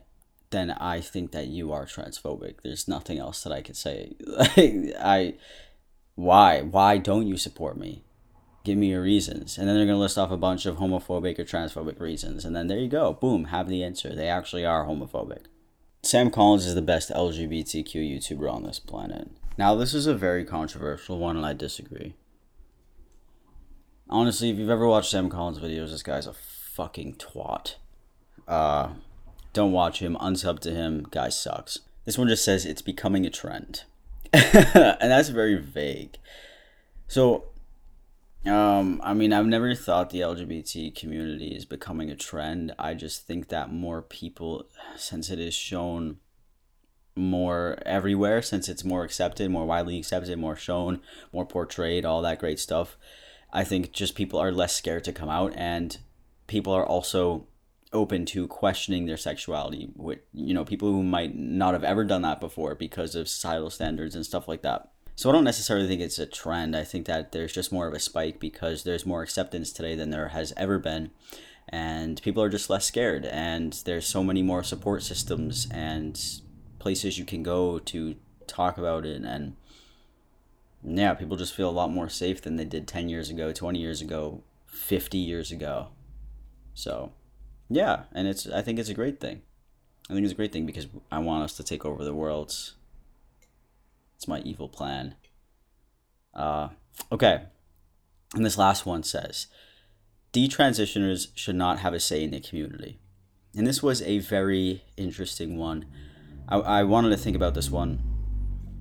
then 0.50 0.70
I 0.72 1.00
think 1.00 1.32
that 1.32 1.48
you 1.48 1.72
are 1.72 1.86
transphobic. 1.86 2.56
There's 2.62 2.88
nothing 2.88 3.18
else 3.18 3.42
that 3.42 3.52
I 3.52 3.62
could 3.62 3.76
say. 3.76 4.14
I 4.38 5.34
why 6.14 6.62
why 6.62 6.98
don't 6.98 7.26
you 7.26 7.36
support 7.36 7.76
me? 7.76 8.04
Give 8.64 8.76
me 8.76 8.90
your 8.90 9.02
reasons. 9.02 9.58
And 9.58 9.68
then 9.68 9.76
they're 9.76 9.86
going 9.86 9.96
to 9.96 10.00
list 10.00 10.18
off 10.18 10.32
a 10.32 10.36
bunch 10.36 10.66
of 10.66 10.76
homophobic 10.76 11.38
or 11.38 11.44
transphobic 11.44 12.00
reasons. 12.00 12.44
And 12.44 12.56
then 12.56 12.66
there 12.66 12.78
you 12.78 12.88
go. 12.88 13.12
Boom, 13.12 13.46
have 13.46 13.68
the 13.68 13.84
answer. 13.84 14.12
They 14.12 14.28
actually 14.28 14.64
are 14.64 14.86
homophobic. 14.86 15.44
Sam 16.02 16.30
Collins 16.30 16.66
is 16.66 16.74
the 16.74 16.82
best 16.82 17.10
LGBTQ 17.10 17.94
YouTuber 17.94 18.52
on 18.52 18.64
this 18.64 18.80
planet. 18.80 19.28
Now, 19.58 19.74
this 19.74 19.94
is 19.94 20.06
a 20.06 20.14
very 20.14 20.44
controversial 20.44 21.18
one, 21.18 21.36
and 21.36 21.46
I 21.46 21.54
disagree. 21.54 22.14
Honestly, 24.08 24.50
if 24.50 24.58
you've 24.58 24.70
ever 24.70 24.86
watched 24.86 25.10
Sam 25.10 25.30
Collins 25.30 25.58
videos, 25.58 25.90
this 25.90 26.02
guy's 26.02 26.26
a 26.26 26.34
fucking 26.34 27.14
twat. 27.14 27.76
Uh, 28.46 28.90
don't 29.52 29.72
watch 29.72 30.00
him, 30.00 30.16
unsub 30.20 30.60
to 30.60 30.70
him, 30.70 31.06
guy 31.10 31.30
sucks. 31.30 31.80
This 32.04 32.18
one 32.18 32.28
just 32.28 32.44
says 32.44 32.64
it's 32.66 32.82
becoming 32.82 33.24
a 33.24 33.30
trend. 33.30 33.84
and 34.32 35.10
that's 35.10 35.30
very 35.30 35.56
vague. 35.56 36.18
So, 37.08 37.46
um, 38.44 39.00
I 39.02 39.14
mean, 39.14 39.32
I've 39.32 39.46
never 39.46 39.74
thought 39.74 40.10
the 40.10 40.20
LGBT 40.20 40.94
community 40.94 41.48
is 41.48 41.64
becoming 41.64 42.10
a 42.10 42.16
trend. 42.16 42.74
I 42.78 42.94
just 42.94 43.26
think 43.26 43.48
that 43.48 43.72
more 43.72 44.02
people, 44.02 44.66
since 44.96 45.30
it 45.30 45.40
is 45.40 45.54
shown 45.54 46.18
more 47.16 47.78
everywhere 47.84 48.42
since 48.42 48.68
it's 48.68 48.84
more 48.84 49.04
accepted, 49.04 49.50
more 49.50 49.66
widely 49.66 49.98
accepted, 49.98 50.38
more 50.38 50.56
shown, 50.56 51.00
more 51.32 51.46
portrayed, 51.46 52.04
all 52.04 52.22
that 52.22 52.38
great 52.38 52.60
stuff. 52.60 52.96
I 53.52 53.64
think 53.64 53.92
just 53.92 54.14
people 54.14 54.38
are 54.38 54.52
less 54.52 54.74
scared 54.74 55.04
to 55.04 55.12
come 55.12 55.30
out 55.30 55.54
and 55.56 55.96
people 56.46 56.72
are 56.72 56.86
also 56.86 57.46
open 57.92 58.26
to 58.26 58.46
questioning 58.46 59.06
their 59.06 59.16
sexuality 59.16 59.88
with 59.94 60.18
you 60.32 60.52
know 60.52 60.64
people 60.64 60.90
who 60.90 61.02
might 61.02 61.36
not 61.36 61.72
have 61.72 61.84
ever 61.84 62.04
done 62.04 62.22
that 62.22 62.40
before 62.40 62.74
because 62.74 63.14
of 63.14 63.28
societal 63.28 63.70
standards 63.70 64.14
and 64.14 64.26
stuff 64.26 64.46
like 64.46 64.62
that. 64.62 64.90
So 65.14 65.30
I 65.30 65.32
don't 65.32 65.44
necessarily 65.44 65.88
think 65.88 66.02
it's 66.02 66.18
a 66.18 66.26
trend. 66.26 66.76
I 66.76 66.84
think 66.84 67.06
that 67.06 67.32
there's 67.32 67.54
just 67.54 67.72
more 67.72 67.88
of 67.88 67.94
a 67.94 67.98
spike 67.98 68.38
because 68.38 68.82
there's 68.82 69.06
more 69.06 69.22
acceptance 69.22 69.72
today 69.72 69.94
than 69.94 70.10
there 70.10 70.28
has 70.28 70.52
ever 70.58 70.78
been 70.78 71.10
and 71.68 72.20
people 72.22 72.42
are 72.42 72.48
just 72.48 72.70
less 72.70 72.84
scared 72.84 73.24
and 73.24 73.72
there's 73.84 74.06
so 74.06 74.22
many 74.22 74.42
more 74.42 74.62
support 74.62 75.02
systems 75.02 75.66
and 75.70 76.40
places 76.86 77.18
you 77.18 77.24
can 77.24 77.42
go 77.42 77.80
to 77.80 78.14
talk 78.46 78.78
about 78.78 79.04
it 79.04 79.20
and 79.22 79.56
yeah 80.84 81.14
people 81.14 81.36
just 81.36 81.52
feel 81.52 81.68
a 81.68 81.78
lot 81.80 81.90
more 81.90 82.08
safe 82.08 82.40
than 82.40 82.54
they 82.54 82.64
did 82.64 82.86
10 82.86 83.08
years 83.08 83.28
ago 83.28 83.50
20 83.50 83.76
years 83.76 84.00
ago 84.00 84.44
50 84.66 85.18
years 85.18 85.50
ago. 85.50 85.88
So 86.74 87.10
yeah 87.68 88.04
and 88.12 88.28
it's 88.28 88.46
i 88.48 88.62
think 88.62 88.78
it's 88.78 88.88
a 88.88 88.94
great 88.94 89.18
thing. 89.18 89.42
I 90.08 90.12
think 90.12 90.22
it's 90.22 90.32
a 90.32 90.36
great 90.36 90.52
thing 90.52 90.64
because 90.64 90.86
i 91.10 91.18
want 91.18 91.42
us 91.42 91.54
to 91.56 91.64
take 91.64 91.84
over 91.84 92.04
the 92.04 92.14
world. 92.14 92.50
It's 94.14 94.28
my 94.28 94.38
evil 94.42 94.68
plan. 94.68 95.16
Uh 96.32 96.68
okay 97.10 97.46
and 98.32 98.46
this 98.46 98.56
last 98.56 98.86
one 98.86 99.02
says 99.02 99.48
detransitioners 100.32 101.32
should 101.34 101.56
not 101.56 101.80
have 101.80 101.94
a 101.94 101.98
say 101.98 102.22
in 102.22 102.30
the 102.30 102.38
community. 102.38 103.00
And 103.56 103.66
this 103.66 103.82
was 103.82 104.02
a 104.02 104.20
very 104.20 104.84
interesting 104.96 105.56
one 105.56 105.86
I, 106.48 106.58
I 106.58 106.82
wanted 106.84 107.10
to 107.10 107.16
think 107.16 107.36
about 107.36 107.54
this 107.54 107.70
one. 107.70 108.02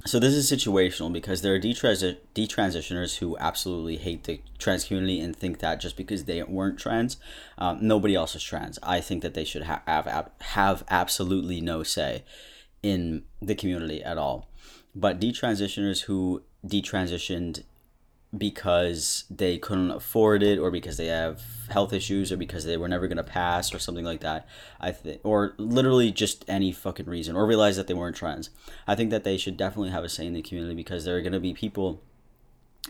So 0.06 0.20
this 0.20 0.36
is 0.36 0.52
situational 0.52 1.12
because 1.12 1.42
there 1.42 1.56
are 1.56 1.60
detransi- 1.60 2.18
detransitioners 2.36 3.18
who 3.18 3.36
absolutely 3.40 3.98
hate 3.98 4.26
the 4.26 4.40
trans 4.60 4.86
community 4.86 5.20
and 5.20 5.36
think 5.36 5.60
that 5.60 5.80
just 5.80 5.98
because 5.98 6.26
they 6.26 6.44
weren't 6.44 6.78
trans, 6.78 7.18
um, 7.58 7.80
nobody 7.82 8.14
else 8.14 8.36
is 8.36 8.44
trans. 8.44 8.78
I 8.84 9.02
think 9.02 9.24
that 9.24 9.34
they 9.34 9.44
should 9.44 9.64
ha- 9.64 9.82
have 9.88 10.30
have 10.42 10.84
absolutely 10.90 11.60
no 11.60 11.82
say 11.82 12.24
in 12.84 13.24
the 13.42 13.56
community 13.56 14.04
at 14.04 14.20
all. 14.20 14.48
But 14.94 15.20
detransitioners 15.20 16.02
who 16.02 16.44
detransitioned 16.64 17.64
because 18.38 19.26
they 19.30 19.58
couldn't 19.58 19.92
afford 19.92 20.44
it 20.44 20.60
or 20.60 20.72
because 20.72 20.98
they 20.98 21.08
have 21.08 21.42
health 21.70 21.94
issues 21.94 22.32
or 22.32 22.38
because 22.38 22.66
they 22.66 22.78
were 22.78 22.88
never 22.88 23.08
going 23.08 23.18
to 23.18 23.24
pass 23.24 23.74
or 23.74 23.80
something 23.80 24.06
like 24.06 24.22
that 24.22 24.48
i 24.80 24.92
think 24.92 25.20
or 25.24 25.54
literally 25.58 26.12
just 26.12 26.46
any 26.48 26.72
fucking 26.72 27.06
reason 27.06 27.36
or 27.36 27.46
realize 27.46 27.76
that 27.76 27.88
they 27.88 27.94
weren't 27.94 28.16
trans 28.16 28.50
i 28.88 28.96
think 28.96 29.10
that 29.10 29.24
they 29.24 29.38
should 29.38 29.58
definitely 29.58 29.90
have 29.90 30.04
a 30.04 30.10
say 30.10 30.26
in 30.26 30.34
the 30.34 30.42
community 30.42 30.76
because 30.76 31.06
there 31.06 31.18
are 31.18 31.22
going 31.22 31.34
to 31.34 31.40
be 31.40 31.54
people 31.54 32.02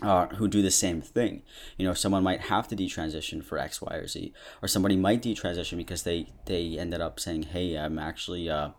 uh, 0.02 0.26
who 0.26 0.46
do 0.46 0.60
the 0.60 0.70
same 0.70 1.00
thing. 1.00 1.42
You 1.78 1.86
know, 1.86 1.94
someone 1.94 2.22
might 2.22 2.42
have 2.42 2.68
to 2.68 2.76
detransition 2.76 3.42
for 3.42 3.56
X, 3.56 3.80
Y, 3.80 3.94
or 3.94 4.06
Z, 4.06 4.32
or 4.60 4.68
somebody 4.68 4.94
might 4.94 5.22
detransition 5.22 5.78
because 5.78 6.02
they 6.02 6.28
they 6.44 6.76
ended 6.78 7.00
up 7.00 7.18
saying, 7.18 7.44
"Hey, 7.44 7.76
I'm 7.76 7.98
actually." 7.98 8.50
Uh, 8.50 8.70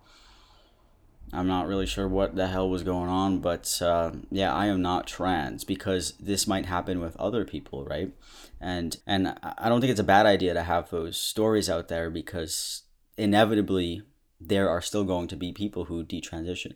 I'm 1.34 1.48
not 1.48 1.68
really 1.68 1.86
sure 1.86 2.08
what 2.08 2.36
the 2.36 2.48
hell 2.48 2.70
was 2.70 2.84
going 2.84 3.10
on, 3.10 3.40
but 3.40 3.82
uh, 3.82 4.12
yeah, 4.32 4.54
I 4.54 4.68
am 4.68 4.82
not 4.82 5.08
trans 5.08 5.64
because 5.64 6.14
this 6.20 6.48
might 6.48 6.66
happen 6.66 7.02
with 7.02 7.18
other 7.18 7.44
people, 7.44 7.84
right? 7.84 8.14
And 8.62 8.98
and 9.06 9.38
I 9.44 9.68
don't 9.68 9.82
think 9.82 9.92
it's 9.92 10.00
a 10.00 10.06
bad 10.06 10.26
idea 10.26 10.54
to 10.54 10.64
have 10.64 10.90
those 10.90 11.18
stories 11.18 11.70
out 11.70 11.90
there 11.90 12.10
because 12.10 12.84
inevitably 13.18 14.04
there 14.40 14.70
are 14.70 14.82
still 14.82 15.04
going 15.04 15.28
to 15.28 15.36
be 15.36 15.52
people 15.52 15.86
who 15.86 16.04
detransition. 16.04 16.76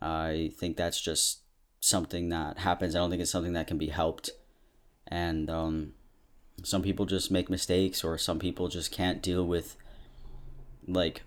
I 0.00 0.50
think 0.56 0.76
that's 0.76 1.00
just 1.00 1.42
something 1.78 2.30
that 2.30 2.58
happens. 2.58 2.96
I 2.96 2.98
don't 2.98 3.10
think 3.10 3.22
it's 3.22 3.30
something 3.30 3.52
that 3.52 3.68
can 3.68 3.78
be 3.78 3.88
helped, 3.88 4.30
and 5.06 5.48
um, 5.48 5.92
some 6.64 6.82
people 6.82 7.06
just 7.06 7.30
make 7.30 7.48
mistakes, 7.48 8.02
or 8.02 8.18
some 8.18 8.40
people 8.40 8.66
just 8.66 8.90
can't 8.90 9.22
deal 9.22 9.46
with 9.46 9.76
like 10.88 11.22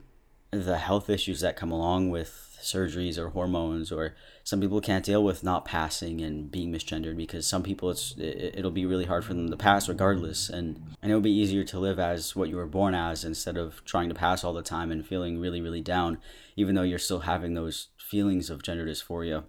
the 0.59 0.77
health 0.77 1.09
issues 1.09 1.41
that 1.41 1.55
come 1.55 1.71
along 1.71 2.09
with 2.09 2.45
surgeries 2.61 3.17
or 3.17 3.29
hormones 3.29 3.91
or 3.91 4.15
some 4.43 4.59
people 4.59 4.81
can't 4.81 5.05
deal 5.05 5.23
with 5.23 5.43
not 5.43 5.65
passing 5.65 6.21
and 6.21 6.51
being 6.51 6.71
misgendered 6.71 7.15
because 7.15 7.45
some 7.45 7.61
people 7.61 7.91
it's 7.91 8.15
it, 8.17 8.63
will 8.63 8.71
be 8.71 8.85
really 8.85 9.05
hard 9.05 9.23
for 9.23 9.33
them 9.33 9.49
to 9.49 9.57
pass 9.57 9.87
regardless. 9.87 10.49
And 10.49 10.81
and 11.01 11.11
it'll 11.11 11.21
be 11.21 11.31
easier 11.31 11.63
to 11.65 11.79
live 11.79 11.99
as 11.99 12.35
what 12.35 12.49
you 12.49 12.55
were 12.55 12.65
born 12.65 12.95
as 12.95 13.23
instead 13.23 13.57
of 13.57 13.83
trying 13.85 14.09
to 14.09 14.15
pass 14.15 14.43
all 14.43 14.53
the 14.53 14.63
time 14.63 14.91
and 14.91 15.05
feeling 15.05 15.39
really 15.39 15.61
really 15.61 15.81
down 15.81 16.17
even 16.55 16.75
though 16.75 16.81
you're 16.81 16.99
still 16.99 17.21
having 17.21 17.53
those 17.53 17.89
feelings 17.97 18.49
of 18.49 18.63
gender 18.63 18.85
dysphoria 18.85 19.43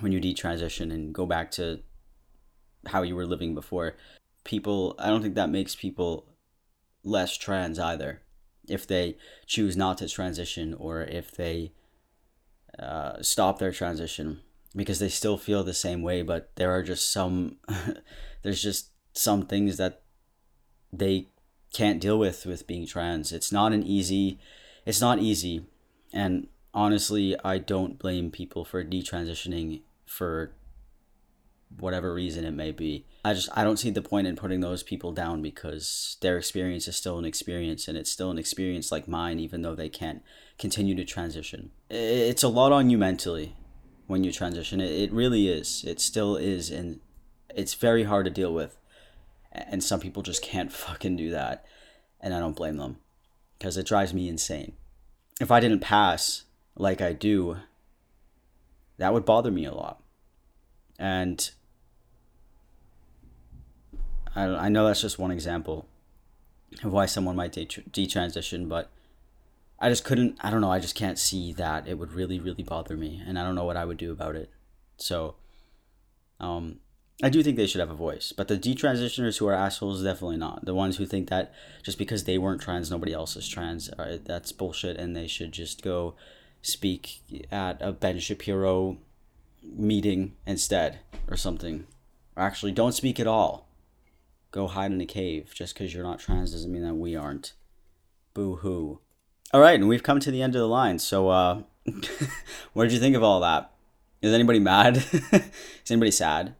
when 0.00 0.12
you 0.12 0.20
detransition 0.20 0.92
and 0.92 1.14
go 1.14 1.26
back 1.26 1.50
to 1.50 1.80
how 2.86 3.02
you 3.02 3.14
were 3.14 3.26
living 3.26 3.54
before. 3.54 3.94
People 4.44 4.94
i 4.98 5.08
don't 5.08 5.22
think 5.22 5.34
that 5.34 5.50
makes 5.50 5.74
people 5.74 6.26
less 7.04 7.36
trans 7.36 7.78
either 7.78 8.22
if 8.68 8.86
they 8.86 9.16
choose 9.46 9.76
not 9.76 9.98
to 9.98 10.08
transition 10.08 10.74
or 10.74 11.02
if 11.02 11.30
they 11.32 11.72
uh, 12.78 13.20
stop 13.20 13.58
their 13.58 13.72
transition 13.72 14.40
because 14.74 14.98
they 14.98 15.08
still 15.08 15.36
feel 15.36 15.62
the 15.62 15.74
same 15.74 16.02
way 16.02 16.22
but 16.22 16.50
there 16.56 16.70
are 16.70 16.82
just 16.82 17.12
some 17.12 17.56
there's 18.42 18.62
just 18.62 18.90
some 19.12 19.46
things 19.46 19.76
that 19.76 20.02
they 20.92 21.28
can't 21.74 22.00
deal 22.00 22.18
with 22.18 22.44
with 22.46 22.66
being 22.66 22.86
trans. 22.86 23.32
It's 23.32 23.52
not 23.52 23.72
an 23.72 23.82
easy 23.82 24.38
it's 24.86 25.00
not 25.00 25.18
easy. 25.18 25.64
And 26.12 26.48
honestly 26.74 27.36
i 27.44 27.58
don't 27.58 27.98
blame 27.98 28.30
people 28.30 28.64
for 28.64 28.84
detransitioning 28.84 29.82
for 30.06 30.52
whatever 31.78 32.12
reason 32.12 32.44
it 32.44 32.52
may 32.52 32.72
be. 32.72 33.06
I 33.24 33.34
just 33.34 33.48
I 33.54 33.64
don't 33.64 33.78
see 33.78 33.90
the 33.90 34.02
point 34.02 34.26
in 34.26 34.36
putting 34.36 34.60
those 34.60 34.82
people 34.82 35.12
down 35.12 35.42
because 35.42 36.16
their 36.20 36.36
experience 36.38 36.88
is 36.88 36.96
still 36.96 37.18
an 37.18 37.24
experience 37.24 37.88
and 37.88 37.96
it's 37.96 38.10
still 38.10 38.30
an 38.30 38.38
experience 38.38 38.90
like 38.90 39.08
mine 39.08 39.38
even 39.38 39.62
though 39.62 39.74
they 39.74 39.88
can't 39.88 40.22
continue 40.58 40.94
to 40.94 41.04
transition. 41.04 41.70
It's 41.90 42.42
a 42.42 42.48
lot 42.48 42.72
on 42.72 42.90
you 42.90 42.98
mentally 42.98 43.56
when 44.06 44.24
you 44.24 44.32
transition. 44.32 44.80
It, 44.80 45.12
really 45.12 45.48
is. 45.48 45.84
It 45.86 46.00
still 46.00 46.36
is 46.36 46.70
and 46.70 47.00
it's 47.54 47.74
very 47.74 48.04
hard 48.04 48.24
to 48.24 48.30
deal 48.30 48.52
with. 48.52 48.78
And 49.52 49.82
some 49.82 50.00
people 50.00 50.22
just 50.22 50.42
can't 50.42 50.72
fucking 50.86 51.16
do 51.16 51.30
that. 51.30 51.64
And 52.20 52.34
I 52.34 52.38
don't 52.38 52.56
blame 52.56 52.76
them 52.76 52.98
because 53.58 53.76
it 53.76 53.86
drives 53.86 54.14
me 54.14 54.28
insane. 54.28 54.72
If 55.40 55.50
I 55.50 55.60
didn't 55.60 55.80
pass 55.80 56.44
like 56.76 57.00
I 57.00 57.12
do, 57.12 57.56
that 58.98 59.12
would 59.12 59.24
bother 59.24 59.50
me 59.50 59.64
a 59.64 59.74
lot. 59.74 60.00
And 60.98 61.50
I, 64.34 64.44
I 64.44 64.68
know 64.68 64.86
that's 64.86 65.00
just 65.00 65.18
one 65.18 65.30
example 65.30 65.86
of 66.82 66.92
why 66.92 67.06
someone 67.06 67.36
might 67.36 67.52
detransition, 67.52 68.68
but 68.68 68.90
I 69.78 69.88
just 69.88 70.04
couldn't, 70.04 70.38
I 70.40 70.50
don't 70.50 70.60
know, 70.60 70.70
I 70.70 70.78
just 70.78 70.94
can't 70.94 71.18
see 71.18 71.52
that 71.54 71.86
it 71.86 71.98
would 71.98 72.12
really, 72.12 72.40
really 72.40 72.62
bother 72.62 72.96
me, 72.96 73.22
and 73.26 73.38
I 73.38 73.42
don't 73.42 73.54
know 73.54 73.64
what 73.64 73.76
I 73.76 73.84
would 73.84 73.98
do 73.98 74.12
about 74.12 74.36
it. 74.36 74.50
So, 74.96 75.34
um, 76.40 76.78
I 77.22 77.28
do 77.28 77.42
think 77.42 77.56
they 77.56 77.66
should 77.66 77.80
have 77.80 77.90
a 77.90 77.94
voice, 77.94 78.32
but 78.32 78.48
the 78.48 78.56
detransitioners 78.56 79.38
who 79.38 79.46
are 79.48 79.54
assholes, 79.54 80.02
definitely 80.02 80.38
not. 80.38 80.64
The 80.64 80.74
ones 80.74 80.96
who 80.96 81.06
think 81.06 81.28
that 81.28 81.52
just 81.82 81.98
because 81.98 82.24
they 82.24 82.38
weren't 82.38 82.60
trans, 82.60 82.90
nobody 82.90 83.12
else 83.12 83.36
is 83.36 83.48
trans, 83.48 83.90
uh, 83.90 84.18
that's 84.24 84.52
bullshit, 84.52 84.96
and 84.96 85.14
they 85.14 85.26
should 85.26 85.52
just 85.52 85.82
go 85.82 86.14
speak 86.62 87.20
at 87.50 87.82
a 87.82 87.92
Ben 87.92 88.18
Shapiro 88.18 88.98
meeting 89.62 90.34
instead 90.46 91.00
or 91.28 91.36
something. 91.36 91.86
Or 92.36 92.44
actually, 92.44 92.72
don't 92.72 92.92
speak 92.92 93.20
at 93.20 93.26
all 93.26 93.68
go 94.52 94.68
hide 94.68 94.92
in 94.92 95.00
a 95.00 95.06
cave. 95.06 95.52
Just 95.52 95.74
because 95.74 95.92
you're 95.92 96.04
not 96.04 96.20
trans 96.20 96.52
doesn't 96.52 96.70
mean 96.70 96.84
that 96.84 96.94
we 96.94 97.16
aren't. 97.16 97.54
Boo 98.34 98.56
hoo. 98.56 99.00
All 99.52 99.60
right, 99.60 99.74
and 99.78 99.88
we've 99.88 100.02
come 100.02 100.20
to 100.20 100.30
the 100.30 100.40
end 100.40 100.54
of 100.54 100.60
the 100.60 100.68
line. 100.68 100.98
So, 100.98 101.28
uh, 101.28 101.62
what 102.72 102.84
did 102.84 102.92
you 102.92 103.00
think 103.00 103.16
of 103.16 103.22
all 103.22 103.40
that? 103.40 103.70
Is 104.22 104.32
anybody 104.32 104.60
mad? 104.60 104.96
Is 105.32 105.90
anybody 105.90 106.12
sad? 106.12 106.54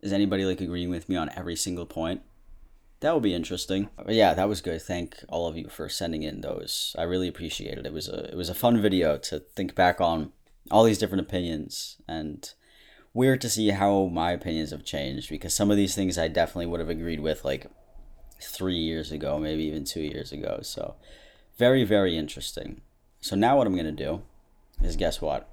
Is 0.00 0.12
anybody 0.12 0.44
like 0.44 0.60
agreeing 0.60 0.88
with 0.88 1.08
me 1.08 1.16
on 1.16 1.30
every 1.36 1.56
single 1.56 1.86
point? 1.86 2.22
That 3.00 3.12
would 3.12 3.22
be 3.22 3.34
interesting. 3.34 3.90
But 3.96 4.14
yeah, 4.14 4.32
that 4.32 4.48
was 4.48 4.62
good. 4.62 4.80
Thank 4.80 5.22
all 5.28 5.46
of 5.46 5.56
you 5.56 5.68
for 5.68 5.88
sending 5.88 6.22
in 6.22 6.40
those. 6.40 6.96
I 6.98 7.02
really 7.02 7.28
appreciate 7.28 7.76
it. 7.76 7.86
It 7.86 7.92
was 7.92 8.08
a 8.08 8.30
it 8.30 8.36
was 8.36 8.48
a 8.48 8.54
fun 8.54 8.80
video 8.80 9.18
to 9.18 9.40
think 9.40 9.74
back 9.74 10.00
on 10.00 10.32
all 10.70 10.84
these 10.84 10.98
different 10.98 11.20
opinions 11.20 11.96
and 12.08 12.52
weird 13.16 13.40
to 13.40 13.48
see 13.48 13.70
how 13.70 14.04
my 14.12 14.30
opinions 14.30 14.70
have 14.70 14.84
changed 14.84 15.30
because 15.30 15.54
some 15.54 15.70
of 15.70 15.78
these 15.78 15.94
things 15.94 16.18
I 16.18 16.28
definitely 16.28 16.66
would 16.66 16.80
have 16.80 16.90
agreed 16.90 17.20
with 17.20 17.46
like 17.46 17.66
three 18.42 18.76
years 18.76 19.10
ago, 19.10 19.38
maybe 19.38 19.64
even 19.64 19.84
two 19.84 20.02
years 20.02 20.32
ago. 20.32 20.60
So, 20.62 20.96
very, 21.56 21.82
very 21.82 22.16
interesting. 22.18 22.82
So, 23.22 23.34
now 23.34 23.56
what 23.56 23.66
I'm 23.66 23.72
going 23.72 23.86
to 23.86 24.04
do 24.04 24.20
is 24.82 24.96
guess 24.96 25.22
what? 25.22 25.48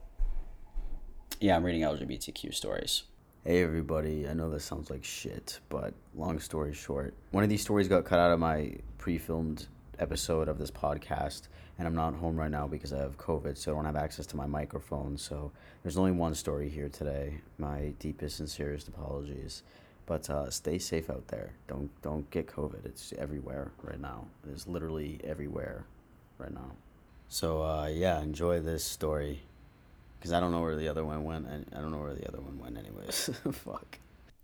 Yeah, 1.39 1.55
I'm 1.55 1.63
reading 1.63 1.81
LGBTQ 1.83 2.53
stories. 2.53 3.03
Hey, 3.45 3.63
everybody. 3.63 4.27
I 4.27 4.33
know 4.33 4.49
this 4.49 4.65
sounds 4.65 4.89
like 4.89 5.05
shit, 5.05 5.61
but 5.69 5.93
long 6.13 6.39
story 6.39 6.73
short, 6.73 7.13
one 7.31 7.45
of 7.45 7.49
these 7.49 7.61
stories 7.61 7.87
got 7.87 8.03
cut 8.03 8.19
out 8.19 8.31
of 8.31 8.39
my 8.39 8.75
pre 8.97 9.17
filmed 9.17 9.67
episode 10.03 10.47
of 10.47 10.59
this 10.59 10.69
podcast 10.69 11.47
and 11.77 11.87
I'm 11.87 11.95
not 11.95 12.13
home 12.15 12.37
right 12.37 12.51
now 12.51 12.67
because 12.67 12.93
I 12.93 12.99
have 12.99 13.17
COVID, 13.17 13.57
so 13.57 13.71
I 13.71 13.75
don't 13.75 13.85
have 13.85 13.95
access 13.95 14.25
to 14.27 14.37
my 14.37 14.45
microphone. 14.45 15.17
So 15.17 15.51
there's 15.81 15.97
only 15.97 16.11
one 16.11 16.35
story 16.35 16.69
here 16.69 16.89
today. 16.89 17.41
My 17.57 17.93
deepest, 17.99 18.39
and 18.39 18.49
sincerest 18.49 18.87
apologies. 18.87 19.63
But 20.05 20.29
uh, 20.29 20.49
stay 20.51 20.77
safe 20.77 21.09
out 21.09 21.27
there. 21.29 21.53
Don't 21.67 21.89
don't 22.01 22.29
get 22.29 22.47
COVID. 22.47 22.85
It's 22.85 23.13
everywhere 23.17 23.71
right 23.81 23.99
now. 23.99 24.27
It's 24.51 24.67
literally 24.67 25.19
everywhere 25.23 25.85
right 26.37 26.53
now. 26.53 26.73
So 27.27 27.63
uh, 27.63 27.87
yeah, 27.87 28.21
enjoy 28.21 28.59
this 28.59 28.83
story 28.83 29.41
because 30.19 30.31
I 30.31 30.39
don't 30.39 30.51
know 30.51 30.61
where 30.61 30.75
the 30.75 30.89
other 30.89 31.05
one 31.05 31.23
went. 31.23 31.47
And 31.47 31.65
I 31.75 31.81
don't 31.81 31.91
know 31.91 31.99
where 31.99 32.13
the 32.13 32.27
other 32.27 32.41
one 32.41 32.59
went, 32.59 32.77
anyways. 32.77 33.29
Fuck. 33.51 33.97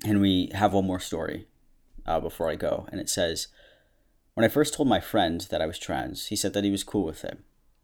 And 0.03 0.21
we 0.21 0.49
have 0.55 0.73
one 0.73 0.87
more 0.87 0.99
story 0.99 1.47
uh, 2.07 2.19
before 2.19 2.49
I 2.49 2.55
go, 2.55 2.87
and 2.91 2.99
it 2.99 3.09
says. 3.09 3.49
When 4.39 4.45
I 4.45 4.47
first 4.47 4.75
told 4.75 4.87
my 4.87 5.01
friend 5.01 5.41
that 5.49 5.61
I 5.61 5.65
was 5.65 5.77
trans, 5.77 6.27
he 6.27 6.37
said 6.37 6.53
that 6.53 6.63
he 6.63 6.71
was 6.71 6.85
cool 6.85 7.03
with 7.03 7.25
it. 7.25 7.39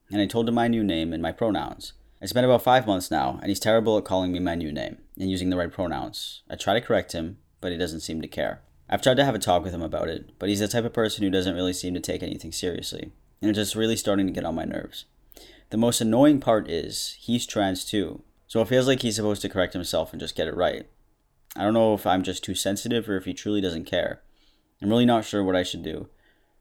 And 0.10 0.22
I 0.22 0.26
told 0.26 0.48
him 0.48 0.56
my 0.56 0.70
new 0.70 0.86
name 0.86 1.12
and 1.12 1.22
my 1.22 1.34
pronouns. 1.34 1.92
It's 2.22 2.32
been 2.32 2.46
about 2.46 2.62
five 2.62 2.88
months 2.88 3.12
now, 3.12 3.40
and 3.42 3.50
he's 3.50 3.60
terrible 3.60 3.98
at 3.98 4.06
calling 4.06 4.32
me 4.32 4.40
my 4.40 4.56
new 4.56 4.72
name 4.72 5.00
and 5.20 5.30
using 5.30 5.50
the 5.50 5.58
right 5.58 5.70
pronouns. 5.70 6.44
I 6.50 6.56
try 6.56 6.74
to 6.74 6.80
correct 6.80 7.12
him, 7.12 7.40
but 7.60 7.74
he 7.74 7.78
doesn't 7.78 8.00
seem 8.00 8.22
to 8.22 8.30
care. 8.30 8.62
I've 8.90 9.02
tried 9.02 9.18
to 9.18 9.26
have 9.26 9.36
a 9.36 9.38
talk 9.38 9.66
with 9.66 9.74
him 9.74 9.82
about 9.82 10.08
it, 10.08 10.30
but 10.40 10.48
he's 10.48 10.62
the 10.62 10.70
type 10.70 10.86
of 10.86 10.94
person 10.94 11.26
who 11.26 11.30
doesn't 11.30 11.56
really 11.56 11.74
seem 11.74 11.94
to 11.94 12.00
take 12.00 12.24
anything 12.24 12.54
seriously, 12.54 13.12
and 13.42 13.50
it's 13.50 13.60
just 13.60 13.76
really 13.76 13.98
starting 13.98 14.26
to 14.26 14.32
get 14.32 14.46
on 14.46 14.56
my 14.56 14.64
nerves. 14.64 15.04
The 15.72 15.78
most 15.78 16.00
annoying 16.00 16.40
part 16.40 16.72
is 16.72 17.18
he's 17.20 17.46
trans 17.46 17.84
too, 17.84 18.22
so 18.48 18.62
it 18.62 18.70
feels 18.70 18.88
like 18.88 19.02
he's 19.02 19.18
supposed 19.18 19.42
to 19.42 19.50
correct 19.50 19.74
himself 19.74 20.14
and 20.14 20.22
just 20.22 20.38
get 20.38 20.48
it 20.48 20.56
right. 20.56 20.88
I 21.54 21.64
don't 21.64 21.74
know 21.74 21.94
if 21.94 22.08
I'm 22.08 22.24
just 22.24 22.46
too 22.46 22.56
sensitive 22.56 23.10
or 23.10 23.18
if 23.18 23.26
he 23.26 23.34
truly 23.34 23.60
doesn't 23.60 23.84
care. 23.84 24.22
I'm 24.82 24.88
really 24.88 25.06
not 25.06 25.26
sure 25.26 25.44
what 25.44 25.58
I 25.58 25.64
should 25.64 25.84
do. 25.84 26.08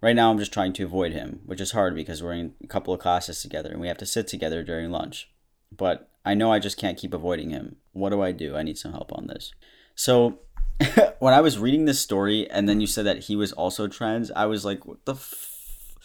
Right 0.04 0.14
now, 0.14 0.30
I'm 0.30 0.36
just 0.36 0.52
trying 0.52 0.74
to 0.74 0.84
avoid 0.84 1.14
him, 1.14 1.40
which 1.46 1.62
is 1.62 1.70
hard 1.70 1.94
because 1.94 2.22
we're 2.22 2.34
in 2.34 2.52
a 2.62 2.66
couple 2.66 2.92
of 2.92 3.00
classes 3.00 3.40
together 3.40 3.70
and 3.70 3.80
we 3.80 3.88
have 3.88 3.96
to 3.96 4.04
sit 4.04 4.28
together 4.28 4.62
during 4.62 4.90
lunch. 4.90 5.30
But 5.74 6.10
I 6.26 6.34
know 6.34 6.52
I 6.52 6.58
just 6.58 6.76
can't 6.76 6.98
keep 6.98 7.14
avoiding 7.14 7.48
him. 7.48 7.76
What 7.92 8.10
do 8.10 8.20
I 8.20 8.30
do? 8.30 8.54
I 8.54 8.64
need 8.64 8.76
some 8.76 8.92
help 8.92 9.14
on 9.14 9.28
this. 9.28 9.54
So, 9.94 10.40
when 11.20 11.32
I 11.32 11.40
was 11.40 11.58
reading 11.58 11.86
this 11.86 12.00
story 12.00 12.46
and 12.50 12.68
then 12.68 12.82
you 12.82 12.86
said 12.86 13.06
that 13.06 13.24
he 13.24 13.34
was 13.34 13.54
also 13.54 13.88
trans, 13.88 14.30
I 14.32 14.44
was 14.44 14.62
like, 14.62 14.84
what 14.84 15.02
the 15.06 15.14
f- 15.14 15.96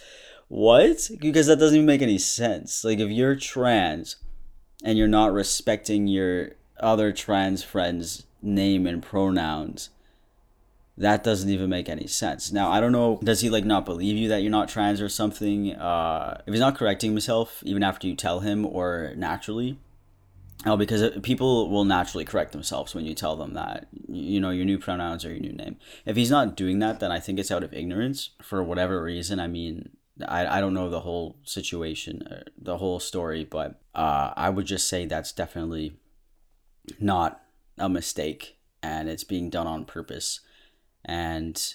What? 0.48 1.10
Because 1.20 1.48
that 1.48 1.60
doesn't 1.60 1.76
even 1.76 1.86
make 1.86 2.02
any 2.02 2.20
sense. 2.20 2.86
Like, 2.86 3.00
if 3.00 3.10
you're 3.10 3.36
trans 3.36 4.16
and 4.82 4.98
you're 4.98 5.10
not 5.10 5.34
respecting 5.34 6.08
your 6.08 6.52
other 6.80 7.12
trans 7.12 7.64
friend's 7.64 8.26
name 8.42 8.88
and 8.88 9.04
pronouns, 9.04 9.90
that 11.00 11.24
doesn't 11.24 11.50
even 11.50 11.70
make 11.70 11.90
any 11.90 12.08
sense. 12.08 12.52
Now, 12.52 12.72
I 12.72 12.80
don't 12.80 12.92
know, 12.92 13.20
does 13.24 13.42
he 13.42 13.50
like 13.50 13.66
not 13.66 13.86
believe 13.86 14.18
you 14.18 14.28
that 14.30 14.42
you're 14.42 14.52
not 14.52 14.70
trans 14.70 15.02
or 15.02 15.10
something? 15.10 15.74
Uh, 15.74 16.42
if 16.46 16.54
he's 16.54 16.60
not 16.60 16.78
correcting 16.78 17.12
himself, 17.12 17.64
even 17.66 17.84
after 17.84 18.08
you 18.08 18.16
tell 18.16 18.42
him 18.42 18.66
or 18.66 19.14
naturally, 19.16 19.78
Oh, 20.66 20.76
because 20.76 21.18
people 21.22 21.70
will 21.70 21.86
naturally 21.86 22.26
correct 22.26 22.52
themselves 22.52 22.94
when 22.94 23.06
you 23.06 23.14
tell 23.14 23.38
them 23.38 23.54
that 23.54 23.88
you 24.10 24.42
know 24.42 24.50
your 24.50 24.66
new 24.66 24.78
pronouns 24.78 25.24
or 25.24 25.30
your 25.30 25.40
new 25.40 25.54
name. 25.54 25.78
If 26.06 26.18
he's 26.18 26.30
not 26.30 26.58
doing 26.58 26.80
that, 26.80 27.00
then 27.00 27.14
I 27.14 27.20
think 27.22 27.40
it's 27.40 27.52
out 27.52 27.64
of 27.64 27.74
ignorance 27.74 28.32
for 28.42 28.62
whatever 28.62 29.02
reason. 29.02 29.40
I 29.40 29.48
mean, 29.48 29.92
I, 30.28 30.58
I 30.58 30.60
don't 30.60 30.74
know 30.74 30.90
the 30.90 31.00
whole 31.00 31.38
situation, 31.44 32.24
uh, 32.24 32.42
the 32.58 32.78
whole 32.78 33.00
story, 33.00 33.46
but 33.46 33.80
uh, 33.96 34.34
I 34.36 34.50
would 34.50 34.66
just 34.66 34.90
say 34.90 35.06
that's 35.06 35.32
definitely 35.32 35.94
not 37.00 37.42
a 37.78 37.88
mistake, 37.88 38.58
and 38.84 39.08
it's 39.08 39.24
being 39.24 39.50
done 39.50 39.68
on 39.68 39.86
purpose. 39.86 40.42
And 41.10 41.74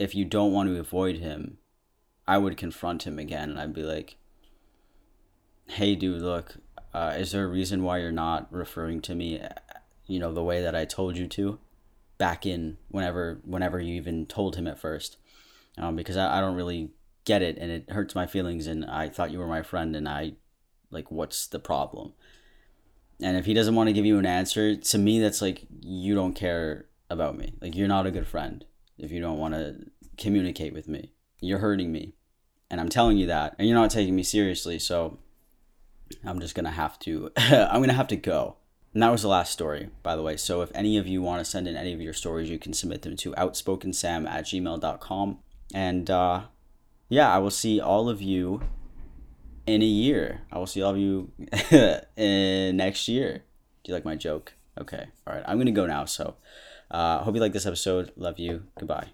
if 0.00 0.12
you 0.12 0.24
don't 0.24 0.52
want 0.52 0.68
to 0.68 0.80
avoid 0.80 1.18
him, 1.18 1.58
I 2.26 2.36
would 2.36 2.56
confront 2.56 3.06
him 3.06 3.16
again, 3.16 3.48
and 3.50 3.60
I'd 3.60 3.72
be 3.72 3.84
like, 3.84 4.16
"Hey, 5.66 5.94
dude, 5.94 6.20
look." 6.20 6.56
Uh, 6.92 7.14
is 7.16 7.30
there 7.30 7.44
a 7.44 7.48
reason 7.48 7.84
why 7.84 7.98
you're 7.98 8.10
not 8.10 8.52
referring 8.52 9.00
to 9.02 9.14
me, 9.14 9.40
you 10.06 10.18
know, 10.18 10.32
the 10.32 10.42
way 10.42 10.60
that 10.62 10.74
I 10.74 10.84
told 10.84 11.16
you 11.16 11.28
to, 11.28 11.60
back 12.18 12.44
in 12.44 12.76
whenever 12.88 13.40
whenever 13.44 13.78
you 13.80 13.94
even 13.94 14.26
told 14.26 14.56
him 14.56 14.66
at 14.66 14.80
first, 14.80 15.16
um, 15.78 15.94
because 15.94 16.16
I, 16.16 16.38
I 16.38 16.40
don't 16.40 16.56
really 16.56 16.90
get 17.24 17.40
it 17.40 17.56
and 17.56 17.70
it 17.70 17.90
hurts 17.90 18.16
my 18.16 18.26
feelings 18.26 18.66
and 18.66 18.84
I 18.84 19.10
thought 19.10 19.30
you 19.30 19.38
were 19.38 19.46
my 19.46 19.62
friend 19.62 19.94
and 19.94 20.08
I, 20.08 20.32
like, 20.90 21.08
what's 21.08 21.46
the 21.46 21.60
problem? 21.60 22.14
And 23.22 23.36
if 23.36 23.46
he 23.46 23.54
doesn't 23.54 23.76
want 23.76 23.88
to 23.88 23.92
give 23.92 24.04
you 24.04 24.18
an 24.18 24.26
answer, 24.26 24.74
to 24.74 24.98
me 24.98 25.20
that's 25.20 25.40
like 25.40 25.66
you 25.80 26.16
don't 26.16 26.34
care 26.34 26.86
about 27.14 27.38
me. 27.38 27.54
Like 27.62 27.74
you're 27.74 27.88
not 27.88 28.06
a 28.06 28.10
good 28.10 28.26
friend 28.26 28.64
if 28.98 29.10
you 29.10 29.20
don't 29.20 29.38
want 29.38 29.54
to 29.54 29.86
communicate 30.18 30.74
with 30.74 30.88
me. 30.88 31.12
You're 31.40 31.58
hurting 31.58 31.90
me, 31.90 32.14
and 32.70 32.80
I'm 32.80 32.88
telling 32.88 33.16
you 33.16 33.26
that, 33.26 33.56
and 33.58 33.66
you're 33.66 33.78
not 33.78 33.90
taking 33.90 34.14
me 34.14 34.22
seriously. 34.22 34.78
So 34.78 35.18
I'm 36.24 36.40
just 36.40 36.54
gonna 36.54 36.70
have 36.70 36.98
to 37.00 37.30
I'm 37.36 37.80
gonna 37.80 37.94
have 37.94 38.08
to 38.08 38.16
go. 38.16 38.56
And 38.92 39.02
that 39.02 39.10
was 39.10 39.22
the 39.22 39.28
last 39.28 39.52
story, 39.52 39.90
by 40.04 40.14
the 40.14 40.22
way. 40.22 40.36
So 40.36 40.62
if 40.62 40.70
any 40.72 40.96
of 40.98 41.08
you 41.08 41.20
want 41.20 41.40
to 41.40 41.44
send 41.44 41.66
in 41.66 41.76
any 41.76 41.92
of 41.92 42.00
your 42.00 42.12
stories, 42.12 42.48
you 42.48 42.60
can 42.60 42.72
submit 42.72 43.02
them 43.02 43.16
to 43.16 43.32
outspokensam 43.32 44.28
at 44.28 44.44
gmail.com. 44.44 45.38
And 45.74 46.10
uh, 46.10 46.42
yeah, 47.08 47.34
I 47.34 47.38
will 47.38 47.50
see 47.50 47.80
all 47.80 48.08
of 48.08 48.22
you 48.22 48.62
in 49.66 49.82
a 49.82 49.86
year. 49.86 50.42
I 50.52 50.58
will 50.58 50.68
see 50.68 50.80
all 50.80 50.92
of 50.92 50.98
you 50.98 51.32
in 52.16 52.76
next 52.76 53.08
year. 53.08 53.42
Do 53.82 53.90
you 53.90 53.94
like 53.94 54.04
my 54.04 54.14
joke? 54.14 54.54
Okay. 54.80 55.06
All 55.26 55.34
right. 55.34 55.44
I'm 55.46 55.56
going 55.56 55.66
to 55.66 55.72
go 55.72 55.86
now. 55.86 56.04
So 56.04 56.36
uh, 56.90 57.18
hope 57.18 57.34
you 57.34 57.40
like 57.40 57.52
this 57.52 57.66
episode. 57.66 58.12
Love 58.16 58.38
you. 58.38 58.64
Goodbye. 58.78 59.08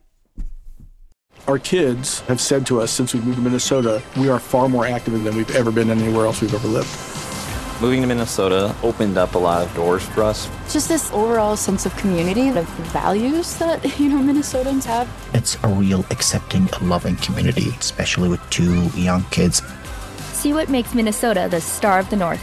Our 1.47 1.59
kids 1.59 2.21
have 2.21 2.41
said 2.41 2.67
to 2.67 2.81
us 2.81 2.91
since 2.91 3.15
we 3.15 3.21
moved 3.21 3.37
to 3.37 3.43
Minnesota, 3.43 4.03
we 4.17 4.29
are 4.29 4.39
far 4.39 4.69
more 4.69 4.87
active 4.87 5.25
than 5.25 5.37
we've 5.37 5.55
ever 5.57 5.71
been 5.71 5.91
anywhere 5.91 6.27
else 6.27 6.41
we've 6.41 6.55
ever 6.55 6.69
lived. 6.69 6.89
Moving 7.81 8.03
to 8.03 8.07
Minnesota 8.07 8.77
opened 8.83 9.17
up 9.17 9.35
a 9.35 9.39
lot 9.39 9.67
of 9.67 9.75
doors 9.75 10.03
for 10.03 10.23
us. 10.23 10.51
Just 10.71 10.89
this 10.89 11.11
overall 11.13 11.57
sense 11.57 11.87
of 11.87 11.97
community, 11.97 12.49
of 12.49 12.69
values 12.93 13.57
that, 13.57 13.83
you 13.99 14.11
know, 14.11 14.19
Minnesotans 14.19 14.85
have. 14.85 15.09
It's 15.33 15.57
a 15.65 15.69
real 15.69 16.05
accepting, 16.11 16.69
loving 16.83 17.17
community, 17.17 17.71
especially 17.79 18.29
with 18.29 18.41
two 18.51 18.89
young 18.89 19.25
kids. 19.31 19.63
See 20.35 20.53
what 20.53 20.69
makes 20.69 20.95
Minnesota 20.95 21.49
the 21.51 21.61
star 21.61 21.99
of 21.99 22.11
the 22.11 22.17
North. 22.17 22.43